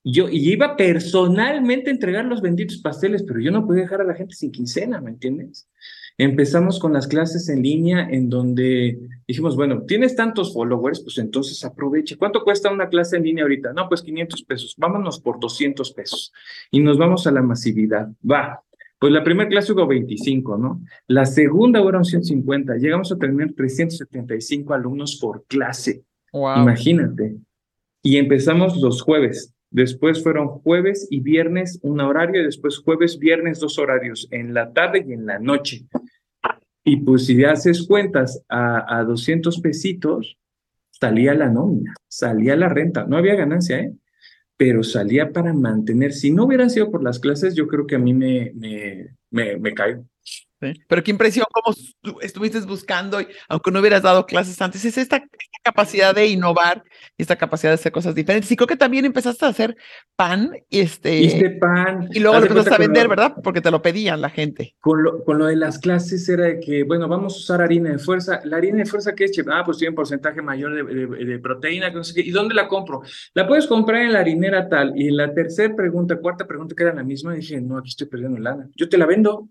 [0.05, 4.05] Yo y iba personalmente a entregar los benditos pasteles, pero yo no podía dejar a
[4.05, 5.69] la gente sin quincena, ¿me entiendes?
[6.19, 11.65] Empezamos con las clases en línea en donde dijimos, bueno, tienes tantos followers, pues entonces
[11.65, 12.17] aproveche.
[12.17, 13.73] ¿Cuánto cuesta una clase en línea ahorita?
[13.73, 14.75] No, pues 500 pesos.
[14.77, 16.33] Vámonos por 200 pesos
[16.71, 18.11] y nos vamos a la masividad.
[18.29, 18.63] Va,
[18.99, 20.81] pues la primera clase hubo 25, ¿no?
[21.09, 22.77] La segunda fueron 150.
[22.77, 26.05] Llegamos a tener 375 alumnos por clase.
[26.33, 26.63] Wow.
[26.63, 27.37] Imagínate.
[28.03, 29.53] Y empezamos los jueves.
[29.73, 34.73] Después fueron jueves y viernes un horario, y después jueves, viernes dos horarios, en la
[34.73, 35.87] tarde y en la noche.
[36.85, 40.37] Y pues si haces cuentas a, a 200 pesitos,
[40.91, 43.05] salía la nómina, salía la renta.
[43.07, 43.95] No había ganancia, ¿eh?
[44.57, 46.13] pero salía para mantener.
[46.13, 49.57] Si no hubieran sido por las clases, yo creo que a mí me, me, me,
[49.59, 49.75] me.
[50.63, 50.81] Sí.
[50.87, 51.75] Pero qué impresión cómo
[52.21, 55.29] estuviste buscando, y, aunque no hubieras dado clases antes, es esta, esta,
[55.65, 56.83] capacidad de innovar,
[57.19, 58.51] esta capacidad de hacer cosas diferentes.
[58.51, 59.77] Y creo que también empezaste a hacer
[60.15, 62.09] pan, y este, Hice pan.
[62.13, 63.35] Y luego lo empezaste a vender, lo, ¿verdad?
[63.43, 64.77] Porque te lo pedían la gente.
[64.81, 67.91] Con lo, con lo de las clases era de que, bueno, vamos a usar harina
[67.91, 68.41] de fuerza.
[68.45, 69.33] ¿La harina de fuerza qué es?
[69.51, 72.21] Ah, pues tiene un porcentaje mayor de, de, de proteína, no sé qué.
[72.21, 73.03] ¿Y dónde la compro?
[73.35, 74.93] La puedes comprar en la harinera tal.
[74.97, 78.07] Y en la tercera pregunta, cuarta pregunta, que era la misma, dije, no, aquí estoy
[78.07, 78.69] perdiendo lana.
[78.77, 79.49] Yo te la vendo.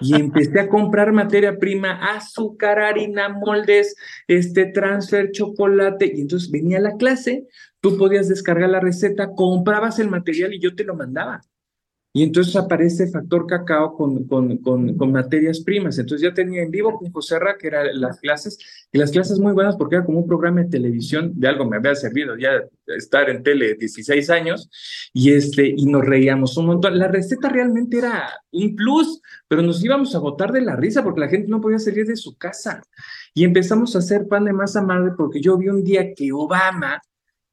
[0.00, 6.12] Y empecé a comprar materia prima, azúcar, harina, moldes, este transfer, chocolate.
[6.14, 7.46] Y entonces venía a la clase,
[7.80, 11.40] tú podías descargar la receta, comprabas el material y yo te lo mandaba.
[12.14, 15.98] Y entonces aparece Factor Cacao con, con, con, con, materias primas.
[15.98, 18.58] Entonces ya tenía en vivo con José Ra, que eran las clases,
[18.92, 21.78] y las clases muy buenas porque era como un programa de televisión, de algo me
[21.78, 22.50] había servido ya
[22.86, 24.68] estar en tele 16 años,
[25.14, 26.98] y, este, y nos reíamos un montón.
[26.98, 31.20] La receta realmente era un plus, pero nos íbamos a botar de la risa porque
[31.20, 32.82] la gente no podía salir de su casa.
[33.32, 37.00] Y empezamos a hacer pan de masa madre porque yo vi un día que Obama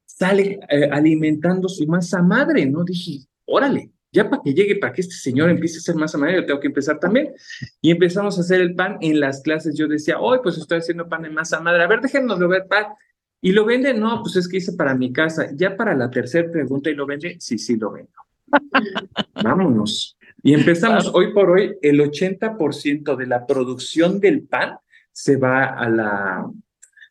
[0.06, 2.84] sale eh, alimentando su masa madre, ¿no?
[2.84, 6.38] Dije, órale ya para que llegue, para que este señor empiece a hacer masa madre,
[6.38, 7.34] yo tengo que empezar también.
[7.82, 9.78] Y empezamos a hacer el pan en las clases.
[9.78, 12.86] Yo decía, hoy pues estoy haciendo pan de masa madre, a ver, déjenoslo ver pan.
[13.42, 13.94] ¿Y lo vende?
[13.94, 15.50] No, pues es que hice para mi casa.
[15.54, 17.38] Ya para la tercera pregunta, ¿y lo vende?
[17.40, 18.12] Sí, sí, lo vendo.
[19.44, 20.18] Vámonos.
[20.42, 24.78] Y empezamos, hoy por hoy, el 80% de la producción del pan
[25.12, 26.50] se va a la,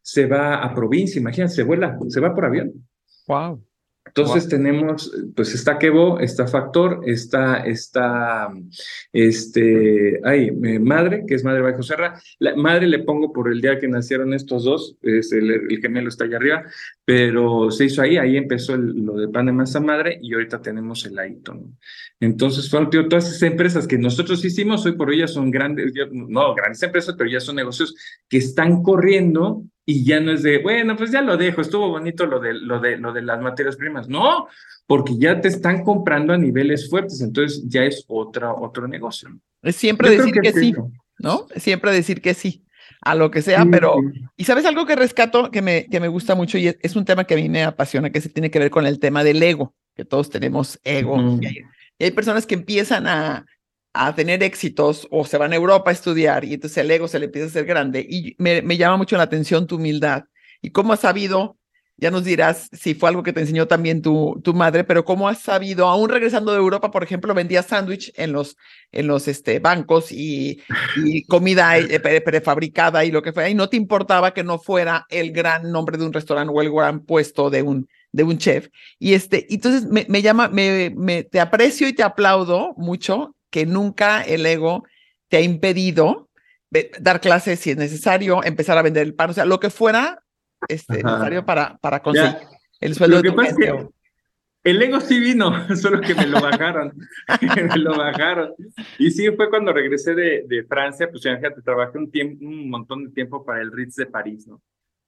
[0.02, 2.72] se va a provincia, imagínense, se vuela, se va por avión.
[3.26, 3.62] Wow.
[4.18, 8.48] Entonces tenemos, pues está Quebo, está Factor, está, está,
[9.12, 10.50] este, ay,
[10.81, 12.20] madre, que es madre Bajo Serra.
[12.38, 16.09] La madre le pongo por el día que nacieron estos dos, es el, el gemelo
[16.09, 16.64] está allá arriba,
[17.04, 21.07] pero se hizo ahí, ahí empezó lo de pan de masa madre y ahorita tenemos
[21.07, 21.72] el Aito, ¿no?
[22.20, 25.92] Entonces fueron tío, todas esas empresas que nosotros hicimos, hoy por hoy ya son grandes,
[26.11, 27.94] no grandes empresas, pero ya son negocios
[28.28, 32.27] que están corriendo y ya no es de, bueno, pues ya lo dejo, estuvo bonito
[32.27, 34.07] lo de, lo de, lo de las materias primas.
[34.07, 34.46] No,
[34.87, 39.31] porque ya te están comprando a niveles fuertes, entonces ya es otra, otro negocio.
[39.62, 40.74] Es siempre decir que, sí,
[41.18, 41.46] ¿no?
[41.55, 42.66] Es siempre decir que sí
[43.01, 43.94] a lo que sea, pero,
[44.37, 47.24] y sabes algo que rescato que me, que me gusta mucho y es, un tema
[47.24, 49.74] que a mí me apasiona, que se tiene que ver con el tema del ego,
[49.96, 51.16] que todos tenemos ego.
[51.40, 53.46] y hay personas que empiezan a,
[53.92, 57.18] a tener éxitos o se van a Europa a estudiar y entonces el ego se
[57.18, 58.07] le empieza a hacer grande.
[58.09, 60.24] Y me, me llama mucho la atención tu humildad
[60.62, 61.57] y cómo has sabido,
[61.96, 65.29] ya nos dirás si fue algo que te enseñó también tu, tu madre, pero cómo
[65.29, 68.57] has sabido, aún regresando de Europa, por ejemplo, vendías sándwich en los,
[68.92, 70.62] en los este, bancos y,
[71.05, 75.07] y comida eh, prefabricada y lo que fuera, y no te importaba que no fuera
[75.11, 78.68] el gran nombre de un restaurante o el gran puesto de un, de un chef.
[79.01, 83.66] Y este, entonces me, me llama, me, me, te aprecio y te aplaudo mucho que
[83.66, 84.84] nunca el ego
[85.28, 86.28] te ha impedido
[87.00, 90.22] dar clases si es necesario, empezar a vender el pan, o sea, lo que fuera
[90.68, 92.37] este, necesario para, para conseguir
[92.80, 93.88] el sueldo de tu gente.
[94.64, 96.92] El ego sí vino, solo que me lo bajaron,
[97.70, 98.52] me lo bajaron.
[98.98, 103.04] Y sí, fue cuando regresé de, de Francia, pues fíjate, trabajé un, tiempo, un montón
[103.04, 104.61] de tiempo para el Ritz de París, ¿no?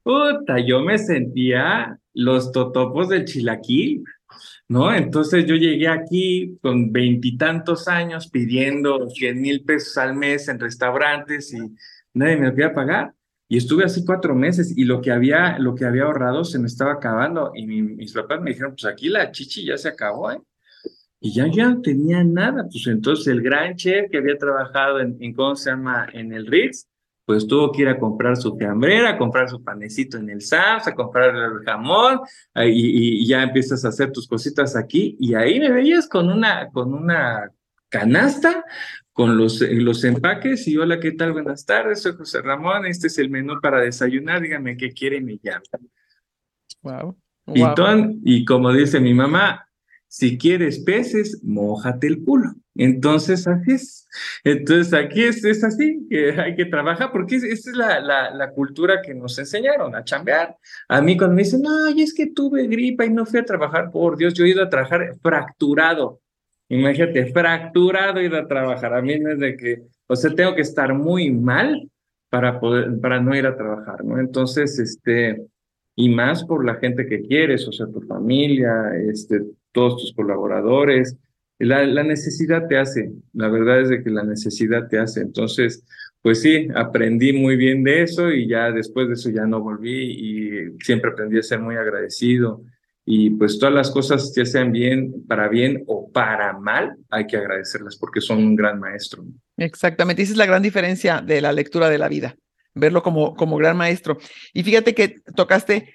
[0.03, 4.03] Puta, yo me sentía los totopos del chilaquil.
[4.71, 4.95] ¿No?
[4.95, 11.53] Entonces yo llegué aquí con veintitantos años pidiendo 100 mil pesos al mes en restaurantes
[11.53, 11.59] y
[12.15, 13.13] nadie me podía pagar.
[13.49, 16.69] Y estuve así cuatro meses y lo que había, lo que había ahorrado se me
[16.69, 17.51] estaba acabando.
[17.53, 20.41] Y mis papás me dijeron, pues aquí la chichi ya se acabó, ¿eh?
[21.19, 22.69] Y ya, ya no tenía nada.
[22.71, 26.07] Pues entonces el gran chef que había trabajado en ¿cómo se llama?
[26.13, 26.87] En el Ritz,
[27.31, 30.89] pues tuvo que ir a comprar su cambrera, a comprar su panecito en el Sams,
[30.89, 32.23] a comprar el jamón,
[32.57, 36.93] y, ya empiezas a hacer tus cositas aquí, y ahí me veías con una, con
[36.93, 37.49] una
[37.89, 38.65] canasta,
[39.13, 41.31] con los, los empaques, y hola, ¿qué tal?
[41.31, 45.23] Buenas tardes, soy José Ramón, este es el menú para desayunar, dígame qué quiere y
[45.23, 45.63] me llama.
[46.83, 47.17] Wow.
[47.47, 47.63] Y,
[48.25, 49.69] y como dice mi mamá,
[50.09, 52.57] si quieres peces, mojate el culo.
[52.75, 54.09] Entonces, así es.
[54.45, 59.03] Entonces, aquí es, es así, que hay que trabajar, porque esa es la, la, cultura
[59.03, 60.57] que nos enseñaron a chambear.
[60.89, 63.91] A mí cuando me dicen, ay, es que tuve gripa y no fui a trabajar,
[63.91, 66.21] por Dios, yo he ido a trabajar fracturado.
[66.69, 68.95] Imagínate, fracturado he ido a trabajar.
[68.95, 71.91] A mí no es de que, o sea, tengo que estar muy mal
[72.31, 74.21] para poder, para no ir a trabajar, ¿no?
[74.21, 75.45] Entonces, este,
[75.97, 81.17] y más por la gente que quieres, o sea, tu familia, este, todos tus colaboradores.
[81.61, 85.21] La, necesidad te hace, la verdad es de que la necesidad te hace.
[85.21, 85.85] Entonces,
[86.23, 89.93] pues sí, aprendí muy bien de eso y ya después de eso ya no volví
[89.93, 92.63] y siempre aprendí a ser muy agradecido.
[93.05, 97.37] Y pues todas las cosas, ya sean bien, para bien o para mal, hay que
[97.37, 99.25] agradecerlas porque son un gran maestro.
[99.59, 102.37] Exactamente, esa es la gran diferencia de la lectura de la vida,
[102.75, 104.17] verlo como, como gran maestro.
[104.55, 105.95] Y fíjate que tocaste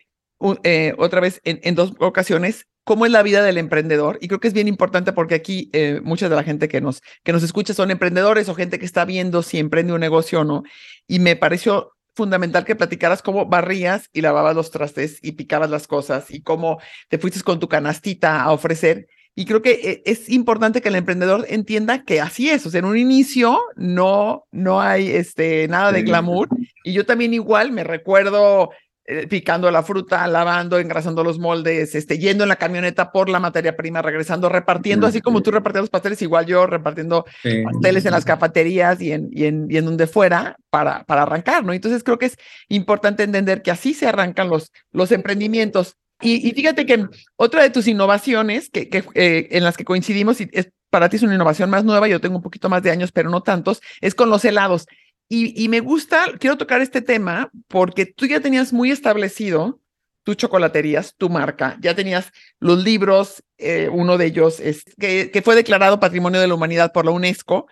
[0.64, 4.18] eh, otra vez en, en, dos ocasiones cómo es la vida del emprendedor.
[4.22, 7.02] Y creo que es bien importante porque aquí eh, mucha de la gente que nos,
[7.24, 10.44] que nos escucha son emprendedores o gente que está viendo si emprende un negocio o
[10.46, 10.64] no.
[11.08, 15.88] Y me pareció fundamental que platicaras cómo barrías y lavabas los trastes y picabas las
[15.88, 19.08] cosas y cómo te fuiste con tu canastita a ofrecer.
[19.38, 22.66] Y creo que eh, es importante que el emprendedor entienda que así es.
[22.66, 26.48] O sea, en un inicio no, no hay este, nada de glamour.
[26.86, 28.70] Y yo también igual me recuerdo
[29.08, 33.40] eh, picando la fruta, lavando, engrasando los moldes, este, yendo en la camioneta por la
[33.40, 37.26] materia prima, regresando, repartiendo, así como tú repartías los pasteles, igual yo repartiendo
[37.64, 41.64] pasteles en las cafeterías y en, y en, y en donde fuera para, para arrancar,
[41.64, 41.74] ¿no?
[41.74, 42.38] Entonces creo que es
[42.68, 45.98] importante entender que así se arrancan los, los emprendimientos.
[46.22, 50.40] Y, y fíjate que otra de tus innovaciones que, que eh, en las que coincidimos,
[50.42, 52.90] y es, para ti es una innovación más nueva, yo tengo un poquito más de
[52.90, 54.88] años, pero no tantos, es con los helados.
[55.28, 59.80] Y, me gusta, quiero tocar este tema porque tú ya tenías muy establecido
[60.24, 65.42] tus chocolaterías, tu marca, ya tenías los libros, eh, uno de ellos es que, que,
[65.42, 67.68] fue declarado Patrimonio de la Humanidad por la UNESCO,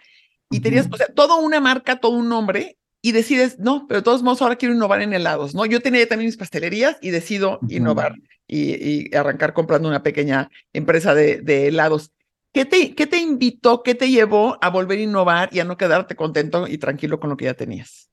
[0.49, 4.03] y tenías, o sea, toda una marca, todo un nombre, y decides, no, pero de
[4.03, 5.65] todos modos ahora quiero innovar en helados, ¿no?
[5.65, 8.15] Yo tenía también mis pastelerías y decido innovar
[8.47, 12.11] y, y, arrancar comprando una pequeña empresa de, de helados.
[12.53, 15.75] ¿Qué te, ¿Qué te invitó, qué te llevó a volver a innovar y a no
[15.75, 18.11] quedarte contento y tranquilo con lo que ya tenías?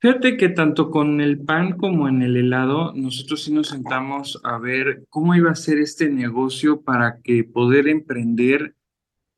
[0.00, 4.58] Fíjate que tanto con el pan como en el helado, nosotros sí nos sentamos a
[4.58, 8.74] ver cómo iba a ser este negocio para que poder emprender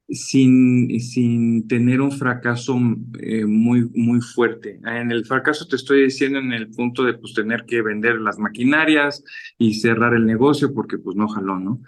[0.08, 2.78] sin, sin tener un fracaso
[3.20, 4.80] eh, muy, muy fuerte.
[4.84, 8.38] En el fracaso te estoy diciendo en el punto de pues, tener que vender las
[8.38, 9.22] maquinarias
[9.58, 11.82] y cerrar el negocio porque pues no jaló, ¿no?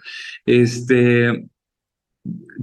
[0.45, 1.49] Este,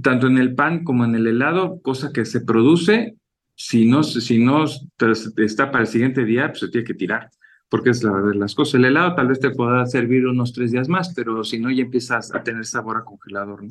[0.01, 3.15] tanto en el pan como en el helado, cosa que se produce
[3.59, 7.29] si no, si no está para el siguiente día, pues se tiene que tirar,
[7.67, 8.75] porque es la verdad las cosas.
[8.75, 11.83] El helado tal vez te pueda servir unos tres días más, pero si no, ya
[11.83, 13.65] empiezas a tener sabor a congelador.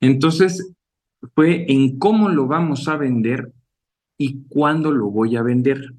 [0.00, 0.72] Entonces,
[1.34, 3.52] fue en cómo lo vamos a vender
[4.16, 5.94] y cuándo lo voy a vender.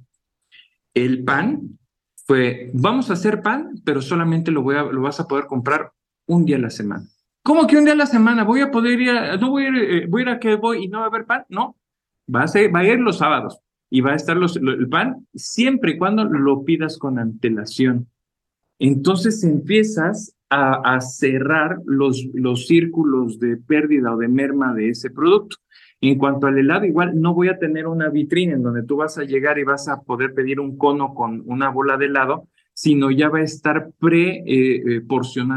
[0.93, 1.77] El pan
[2.25, 5.91] fue, vamos a hacer pan, pero solamente lo, voy a, lo vas a poder comprar
[6.25, 7.05] un día a la semana.
[7.43, 8.43] ¿Cómo que un día a la semana?
[8.43, 10.99] ¿Voy a poder ir a, no voy a ir, eh, a, que voy y no
[10.99, 11.45] va a haber pan?
[11.49, 11.75] No,
[12.33, 15.93] Va a, ser, va a ir los sábados y va a estar el pan siempre
[15.93, 18.07] y cuando lo pidas con antelación.
[18.77, 25.57] Entonces empiezas a, cerrar los, los círculos de pérdida o de merma de ese producto.
[26.01, 29.17] En cuanto al helado, igual no voy a tener una vitrina en donde tú vas
[29.17, 33.11] a llegar y vas a poder pedir un cono con una bola de helado, sino
[33.11, 35.01] ya va a estar pre eh, eh,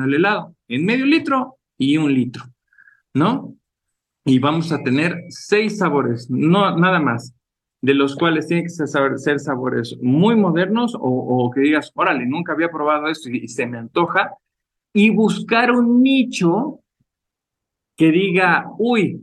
[0.04, 2.44] el helado en medio litro y un litro,
[3.14, 3.56] ¿no?
[4.24, 7.34] y vamos a tener seis sabores, no nada más,
[7.80, 12.70] de los cuales tienen que ser, sabores muy modernos o, que digas, órale, nunca había
[12.70, 14.34] probado esto y, se me antoja,
[14.92, 16.80] y buscar un nicho
[17.96, 19.20] que diga, uy,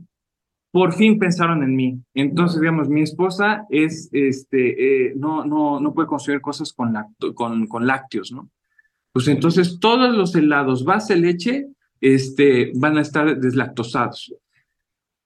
[0.70, 1.98] por fin pensaron en mí.
[2.14, 6.94] Entonces, digamos, mi esposa es, este, eh, no, no, no puede consumir cosas con,
[7.34, 8.50] con, con lácteos, ¿no?
[9.12, 11.66] Pues entonces todos los helados base leche
[12.00, 14.32] este, van a estar deslactosados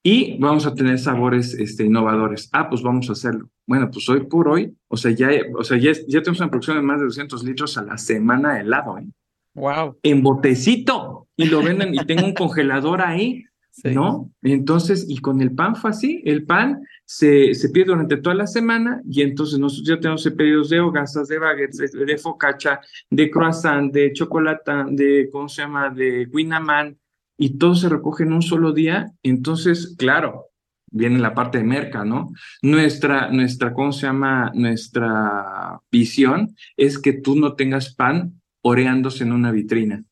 [0.07, 2.51] y vamos a tener sabores este, innovadores.
[2.53, 3.49] Ah, pues vamos a hacerlo.
[3.67, 6.77] Bueno, pues hoy por hoy, o sea, ya, o sea, ya, ya tenemos una producción
[6.77, 9.07] de más de 200 litros a la semana de helado, ¿eh?
[9.55, 9.97] Wow.
[10.03, 11.29] En botecito.
[11.37, 13.45] Y lo venden y tengo un congelador ahí,
[13.85, 14.31] ¿no?
[14.43, 16.23] Entonces, y con el pan fue así.
[16.27, 20.71] El pan se, se pide durante toda la semana y entonces nosotros ya tenemos pedidos
[20.71, 25.91] de hogasas, de baguettes, de, focaccia, de croissant, de chocolate, de, ¿cómo se llama?
[25.91, 26.99] De guinamán
[27.37, 30.51] y todo se recoge en un solo día, entonces, claro,
[30.91, 32.33] viene la parte de merca, ¿no?
[32.63, 34.53] Nuestra, nuestra, ¿cómo se llama?
[34.55, 40.05] Nuestra visión es que tú no tengas pan oreándose en una vitrina.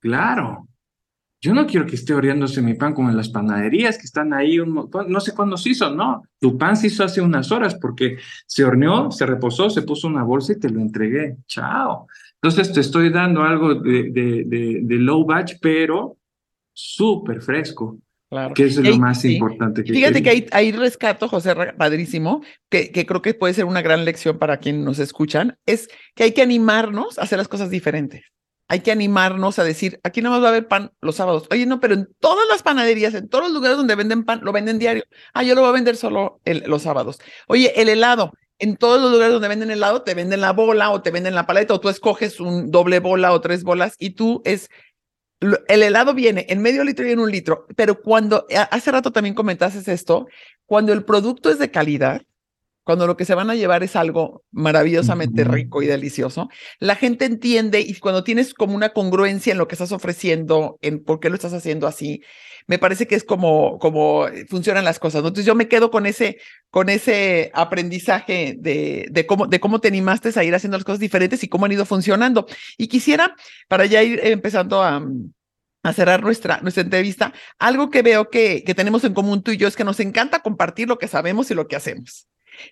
[0.00, 0.68] Claro.
[1.44, 4.58] Yo no quiero que esté oreándose mi pan como en las panaderías que están ahí,
[4.58, 6.22] un, no sé cuándo se hizo, no.
[6.40, 10.22] Tu pan se hizo hace unas horas porque se horneó, se reposó, se puso una
[10.22, 11.36] bolsa y te lo entregué.
[11.46, 12.06] Chao.
[12.36, 16.16] Entonces te estoy dando algo de, de, low batch, pero
[16.72, 17.98] súper fresco.
[18.30, 18.54] Claro.
[18.54, 19.84] Que es lo más importante.
[19.84, 23.82] Que Fíjate que ahí, ahí, rescato, José, padrísimo, que, que creo que puede ser una
[23.82, 27.68] gran lección para quienes nos escuchan, es que hay que animarnos a hacer las cosas
[27.68, 28.22] diferentes.
[28.68, 31.46] Hay que animarnos a decir, aquí no más va a haber pan los sábados.
[31.50, 34.52] Oye, no, pero en todas las panaderías, en todos los lugares donde venden pan, lo
[34.52, 35.04] venden diario.
[35.34, 37.18] Ah, yo lo voy a vender solo los sábados.
[37.46, 41.02] Oye, el helado, en todos los lugares donde venden helado, te venden la bola o
[41.02, 44.40] te venden la paleta o tú escoges un doble bola o tres bolas y tú
[44.44, 44.70] es,
[45.40, 49.34] el helado viene en medio litro y en un litro, pero cuando, hace rato también
[49.34, 50.26] comentaste esto,
[50.66, 52.22] cuando el producto es de calidad,
[52.84, 57.24] cuando lo que se van a llevar es algo maravillosamente rico y delicioso, la gente
[57.24, 61.30] entiende y cuando tienes como una congruencia en lo que estás ofreciendo, en por qué
[61.30, 62.22] lo estás haciendo así,
[62.66, 65.20] me parece que es como, como funcionan las cosas.
[65.20, 66.38] Entonces yo me quedo con ese,
[66.70, 71.00] con ese aprendizaje de, de, cómo, de cómo te animaste a ir haciendo las cosas
[71.00, 72.46] diferentes y cómo han ido funcionando.
[72.78, 73.34] Y quisiera,
[73.68, 75.02] para ya ir empezando a
[75.84, 79.58] a cerrar nuestra, nuestra entrevista, algo que veo que, que tenemos en común tú y
[79.58, 82.26] yo es que nos encanta compartir lo que sabemos y lo que hacemos.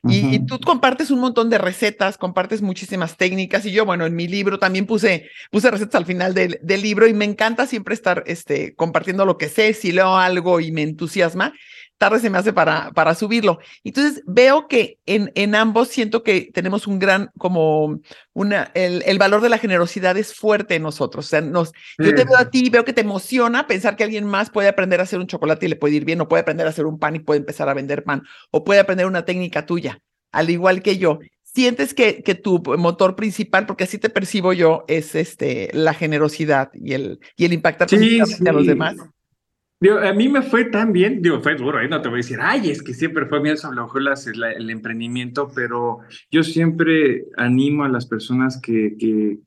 [0.05, 4.28] Y, tú compartes un montón de recetas, compartes muchísimas técnicas y yo, bueno, en mi
[4.28, 8.24] libro también puse, puse recetas al final del, del libro y me encanta siempre estar
[8.26, 11.55] este, compartiendo lo que sé, si leo algo y me entusiasma,
[12.03, 13.61] tarde se me hace para, para subirlo.
[13.84, 18.00] Entonces veo que en, en ambos siento que tenemos un gran, como
[18.32, 21.26] una, el, el valor de la generosidad es fuerte en nosotros.
[21.26, 24.24] O sea, nos, yo te veo a ti, veo que te emociona pensar que alguien
[24.24, 26.66] más puede aprender a hacer un chocolate y le puede ir bien, o puede aprender
[26.66, 29.64] a hacer un pan y puede empezar a vender pan, o puede aprender una técnica
[29.64, 30.00] tuya,
[30.32, 34.84] al igual que yo sientes que, que tu motor principal, porque así te percibo yo,
[34.88, 38.96] es este, la generosidad y el, y el impactar a los demás.
[39.89, 42.39] A mí me fue tan bien, digo, fue duro, ahí no te voy a decir,
[42.41, 43.80] ay, es que siempre fue bien sobre
[44.57, 45.99] el emprendimiento, pero
[46.30, 49.39] yo siempre animo a las personas que,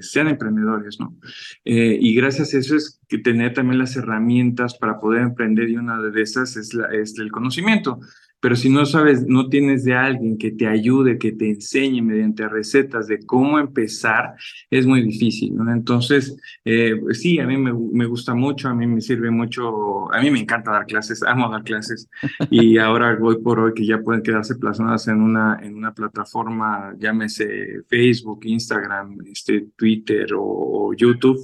[0.00, 1.16] sean emprendedores, ¿no?
[1.64, 5.76] Eh, y gracias a eso es que tener también las herramientas para poder emprender y
[5.76, 7.98] una de esas es el conocimiento
[8.42, 12.48] pero si no sabes, no tienes de alguien que te ayude, que te enseñe mediante
[12.48, 14.34] recetas de cómo empezar,
[14.68, 15.54] es muy difícil.
[15.72, 20.20] Entonces, eh, sí, a mí me, me, gusta mucho, a mí me sirve mucho, a
[20.20, 22.08] mí me encanta dar clases, amo dar clases,
[22.50, 26.96] y ahora voy por hoy que ya pueden quedarse plasmadas en una, en una plataforma,
[26.98, 31.38] llámese Facebook, Instagram, este, Twitter o, YouTube,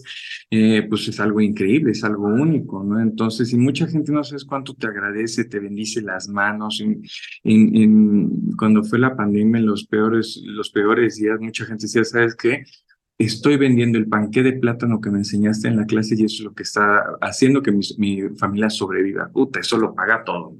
[0.50, 3.00] eh, pues es algo increíble, es algo único, ¿no?
[3.00, 6.82] Entonces, y mucha gente no sabes cuánto te agradece, te bendice las manos,
[7.44, 12.34] en, cuando fue la pandemia, en los peores, los peores días, mucha gente decía, ¿sabes
[12.36, 12.64] qué?
[13.18, 16.44] Estoy vendiendo el panqué de plátano que me enseñaste en la clase y eso es
[16.44, 19.28] lo que está haciendo que mi, mi familia sobreviva.
[19.28, 20.56] Puta, eso lo paga todo.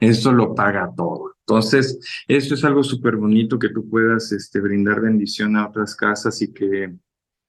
[0.00, 1.34] Eso lo paga todo.
[1.46, 6.40] Entonces, esto es algo súper bonito que tú puedas este, brindar bendición a otras casas
[6.40, 6.94] y que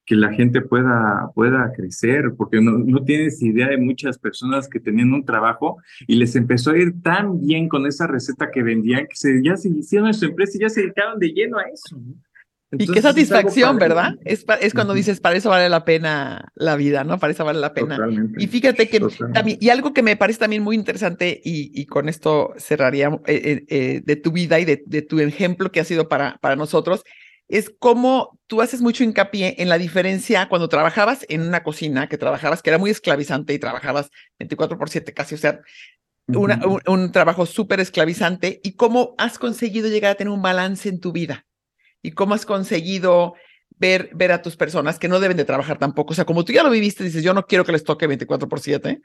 [0.05, 4.79] que la gente pueda, pueda crecer, porque no, no tienes idea de muchas personas que
[4.79, 9.07] tenían un trabajo y les empezó a ir tan bien con esa receta que vendían
[9.07, 11.97] que se, ya se hicieron su empresa y ya se dedicaron de lleno a eso.
[12.71, 14.15] y qué satisfacción, ¿verdad?
[14.25, 17.17] Es, es cuando dices, para eso vale la pena la vida, ¿no?
[17.17, 17.97] Para eso vale la pena.
[18.37, 19.01] y fíjate que
[19.33, 23.41] también, y algo que me parece también muy interesante, y, y con esto cerraría eh,
[23.43, 26.55] eh, eh, de tu vida y de, de, tu ejemplo que ha sido para, para
[26.55, 27.03] nosotros,
[27.47, 32.17] es cómo tú haces mucho hincapié en la diferencia cuando trabajabas en una cocina, que
[32.17, 35.61] trabajabas, que era muy esclavizante y trabajabas 24 por 7 casi, o sea,
[36.27, 41.11] un, trabajo súper esclavizante y cómo has conseguido llegar a tener un balance en tu
[41.11, 41.45] vida
[42.01, 43.35] y cómo has conseguido
[43.77, 46.13] ver, ver a tus personas que no deben de trabajar tampoco.
[46.13, 48.47] O sea, como tú ya lo viviste, dices, yo no quiero que les toque 24
[48.47, 49.01] por 7,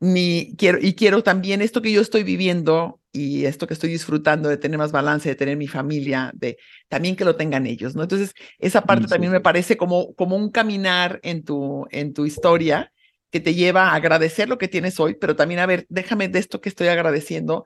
[0.00, 4.48] ni quiero, y quiero también esto que yo estoy viviendo y esto que estoy disfrutando
[4.48, 8.02] de tener más balance, de tener mi familia, de también que lo tengan ellos, ¿no?
[8.02, 12.92] Entonces, esa parte también me parece como, como un caminar en tu, en tu historia
[13.30, 16.38] que te lleva a agradecer lo que tienes hoy, pero también a ver, déjame de
[16.40, 17.64] esto que estoy agradeciendo,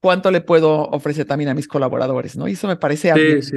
[0.00, 2.48] cuánto le puedo ofrecer también a mis colaboradores, ¿no?
[2.48, 3.56] Y eso me parece Sí, sí.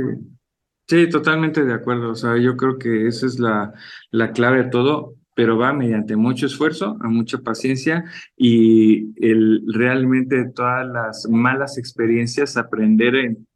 [0.87, 2.09] Sí, totalmente de acuerdo.
[2.09, 3.71] O sea, yo creo que esa es la,
[4.09, 8.03] la clave de todo pero va mediante mucho esfuerzo, a mucha paciencia
[8.35, 13.47] y el, realmente todas las malas experiencias, aprender en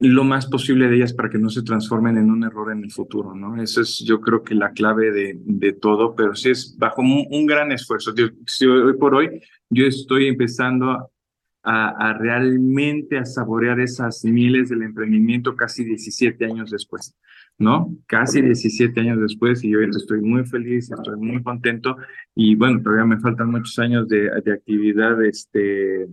[0.00, 2.90] lo más posible de ellas para que no se transformen en un error en el
[2.90, 3.62] futuro, ¿no?
[3.62, 7.72] Eso es yo creo que la clave de, todo, pero sí es bajo un, gran
[7.72, 8.14] esfuerzo.
[8.16, 11.11] hoy por hoy yo estoy empezando
[11.62, 17.16] a, a, realmente a saborear esas miles del emprendimiento casi 17 años después.
[17.58, 17.96] ¿no?
[18.06, 21.96] Casi 17 años después y yo estoy muy feliz, estoy muy contento
[22.34, 26.08] y bueno, todavía me faltan muchos años de, de actividad este,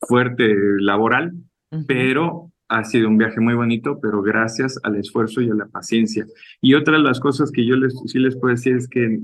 [0.00, 1.32] fuerte laboral,
[1.86, 6.26] pero ha sido un viaje muy bonito, pero gracias al esfuerzo y a la paciencia.
[6.60, 9.20] Y otra de las cosas que yo les, sí les puedo decir es que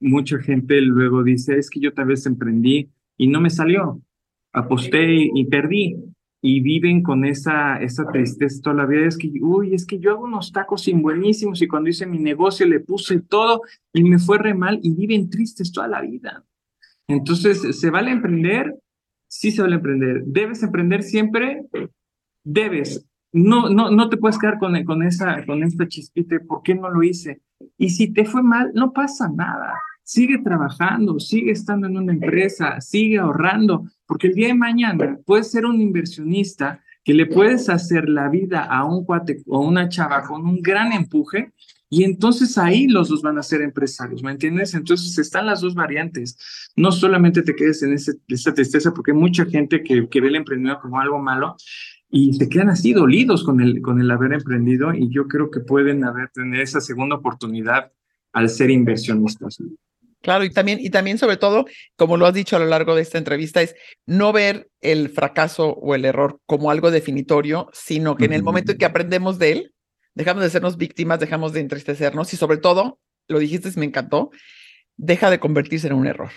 [0.00, 4.02] mucha gente luego dice, es que yo tal vez emprendí y no me salió,
[4.52, 5.96] aposté y perdí
[6.44, 9.06] y viven con esa, esa tristeza toda la vida.
[9.06, 12.18] Es que, uy, es que yo hago unos tacos sin buenísimos y cuando hice mi
[12.18, 16.44] negocio le puse todo y me fue re mal y viven tristes toda la vida.
[17.06, 18.74] Entonces, ¿se vale emprender?
[19.28, 20.24] Sí se vale emprender.
[20.26, 21.64] ¿Debes emprender siempre?
[22.44, 23.06] Debes.
[23.32, 26.90] No, no, no te puedes quedar con, con, esa, con esta chispita ¿por qué no
[26.90, 27.40] lo hice?
[27.78, 29.74] Y si te fue mal, no pasa nada.
[30.02, 35.50] Sigue trabajando, sigue estando en una empresa, sigue ahorrando, porque el día de mañana puedes
[35.50, 40.22] ser un inversionista que le puedes hacer la vida a un cuate o una chava
[40.22, 41.54] con un gran empuje
[41.88, 44.74] y entonces ahí los dos van a ser empresarios, ¿me entiendes?
[44.74, 46.36] Entonces están las dos variantes.
[46.76, 50.28] No solamente te quedes en ese, esa tristeza, porque hay mucha gente que, que ve
[50.28, 51.56] el emprendimiento como algo malo
[52.10, 55.60] y se quedan así dolidos con el, con el haber emprendido y yo creo que
[55.60, 57.90] pueden haber tener esa segunda oportunidad
[58.34, 59.56] al ser inversionistas.
[60.22, 61.66] Claro, y también, y también sobre todo,
[61.96, 63.74] como lo has dicho a lo largo de esta entrevista, es
[64.06, 68.72] no ver el fracaso o el error como algo definitorio, sino que en el momento
[68.72, 69.74] en que aprendemos de él,
[70.14, 72.98] dejamos de sernos víctimas, dejamos de entristecernos y sobre todo,
[73.28, 74.30] lo dijiste, me encantó,
[74.96, 76.30] deja de convertirse en un error.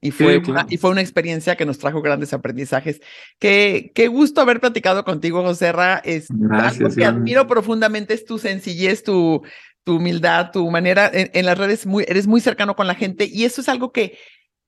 [0.00, 3.00] Y fue, una, y fue una experiencia que nos trajo grandes aprendizajes.
[3.40, 6.00] Qué, qué gusto haber platicado contigo, José Ra.
[6.04, 9.42] Es algo que admiro profundamente es tu sencillez, tu,
[9.86, 13.44] tu humildad, tu manera, en, las redes muy, eres muy cercano con la gente y
[13.44, 14.18] eso es algo que,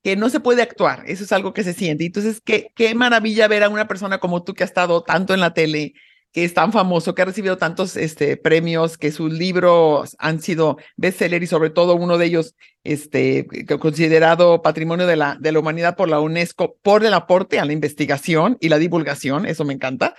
[0.05, 2.07] que no se puede actuar, eso es algo que se siente.
[2.07, 5.41] Entonces, qué, qué maravilla ver a una persona como tú que ha estado tanto en
[5.41, 5.95] la tele,
[6.33, 10.79] que es tan famoso, que ha recibido tantos este, premios, que sus libros han sido
[10.97, 12.55] bestseller y sobre todo uno de ellos
[12.85, 13.49] este,
[13.81, 17.73] considerado patrimonio de la, de la humanidad por la UNESCO por el aporte a la
[17.73, 20.15] investigación y la divulgación, eso me encanta.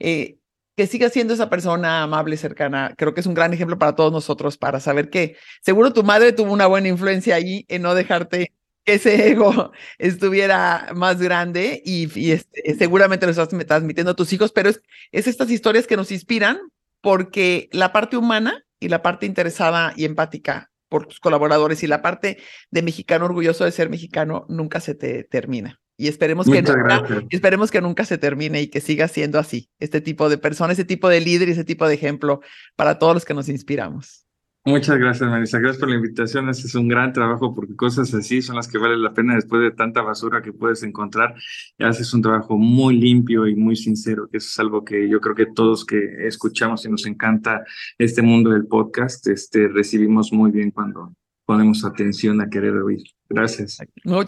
[0.00, 0.38] Eh,
[0.76, 4.12] que siga siendo esa persona amable, cercana, creo que es un gran ejemplo para todos
[4.12, 8.52] nosotros para saber que seguro tu madre tuvo una buena influencia ahí en no dejarte
[8.84, 14.52] que ese ego estuviera más grande y, este, seguramente lo estás transmitiendo a tus hijos,
[14.52, 14.80] pero es,
[15.12, 16.58] es estas historias que nos inspiran
[17.00, 22.02] porque la parte humana y la parte interesada y empática por tus colaboradores y la
[22.02, 22.38] parte
[22.70, 25.80] de mexicano orgulloso de ser mexicano nunca se te termina.
[26.00, 30.00] Y esperemos que, nunca, esperemos que nunca se termine y que siga siendo así, este
[30.00, 32.40] tipo de persona, ese tipo de líder y ese tipo de ejemplo
[32.74, 34.24] para todos los que nos inspiramos.
[34.64, 35.58] Muchas gracias, Marisa.
[35.58, 36.48] Gracias por la invitación.
[36.48, 39.60] Este es un gran trabajo porque cosas así son las que valen la pena después
[39.60, 41.34] de tanta basura que puedes encontrar.
[41.76, 45.20] Y haces un trabajo muy limpio y muy sincero, que eso es algo que yo
[45.20, 47.62] creo que todos que escuchamos y nos encanta
[47.98, 53.02] este mundo del podcast, este, recibimos muy bien cuando ponemos atención a querer oír.
[53.30, 53.78] Gracias.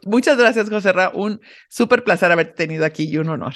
[0.05, 1.11] Muchas gracias, José Ra.
[1.13, 3.55] Un súper placer haberte tenido aquí y un honor.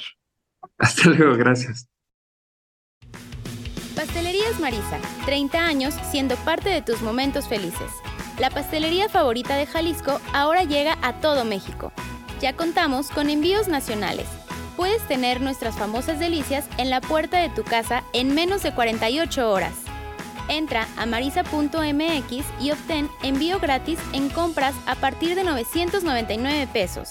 [0.78, 1.88] Hasta luego, gracias.
[3.94, 7.90] Pastelerías Marisa, 30 años siendo parte de tus momentos felices.
[8.38, 11.92] La pastelería favorita de Jalisco ahora llega a todo México.
[12.40, 14.26] Ya contamos con envíos nacionales.
[14.76, 19.50] Puedes tener nuestras famosas delicias en la puerta de tu casa en menos de 48
[19.50, 19.85] horas.
[20.48, 27.10] Entra a marisa.mx y obtén envío gratis en compras a partir de 999 pesos.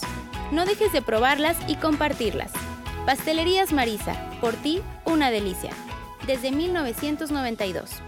[0.51, 2.51] No dejes de probarlas y compartirlas.
[3.05, 5.71] Pastelerías Marisa, por ti, una delicia.
[6.25, 8.01] Desde 1992.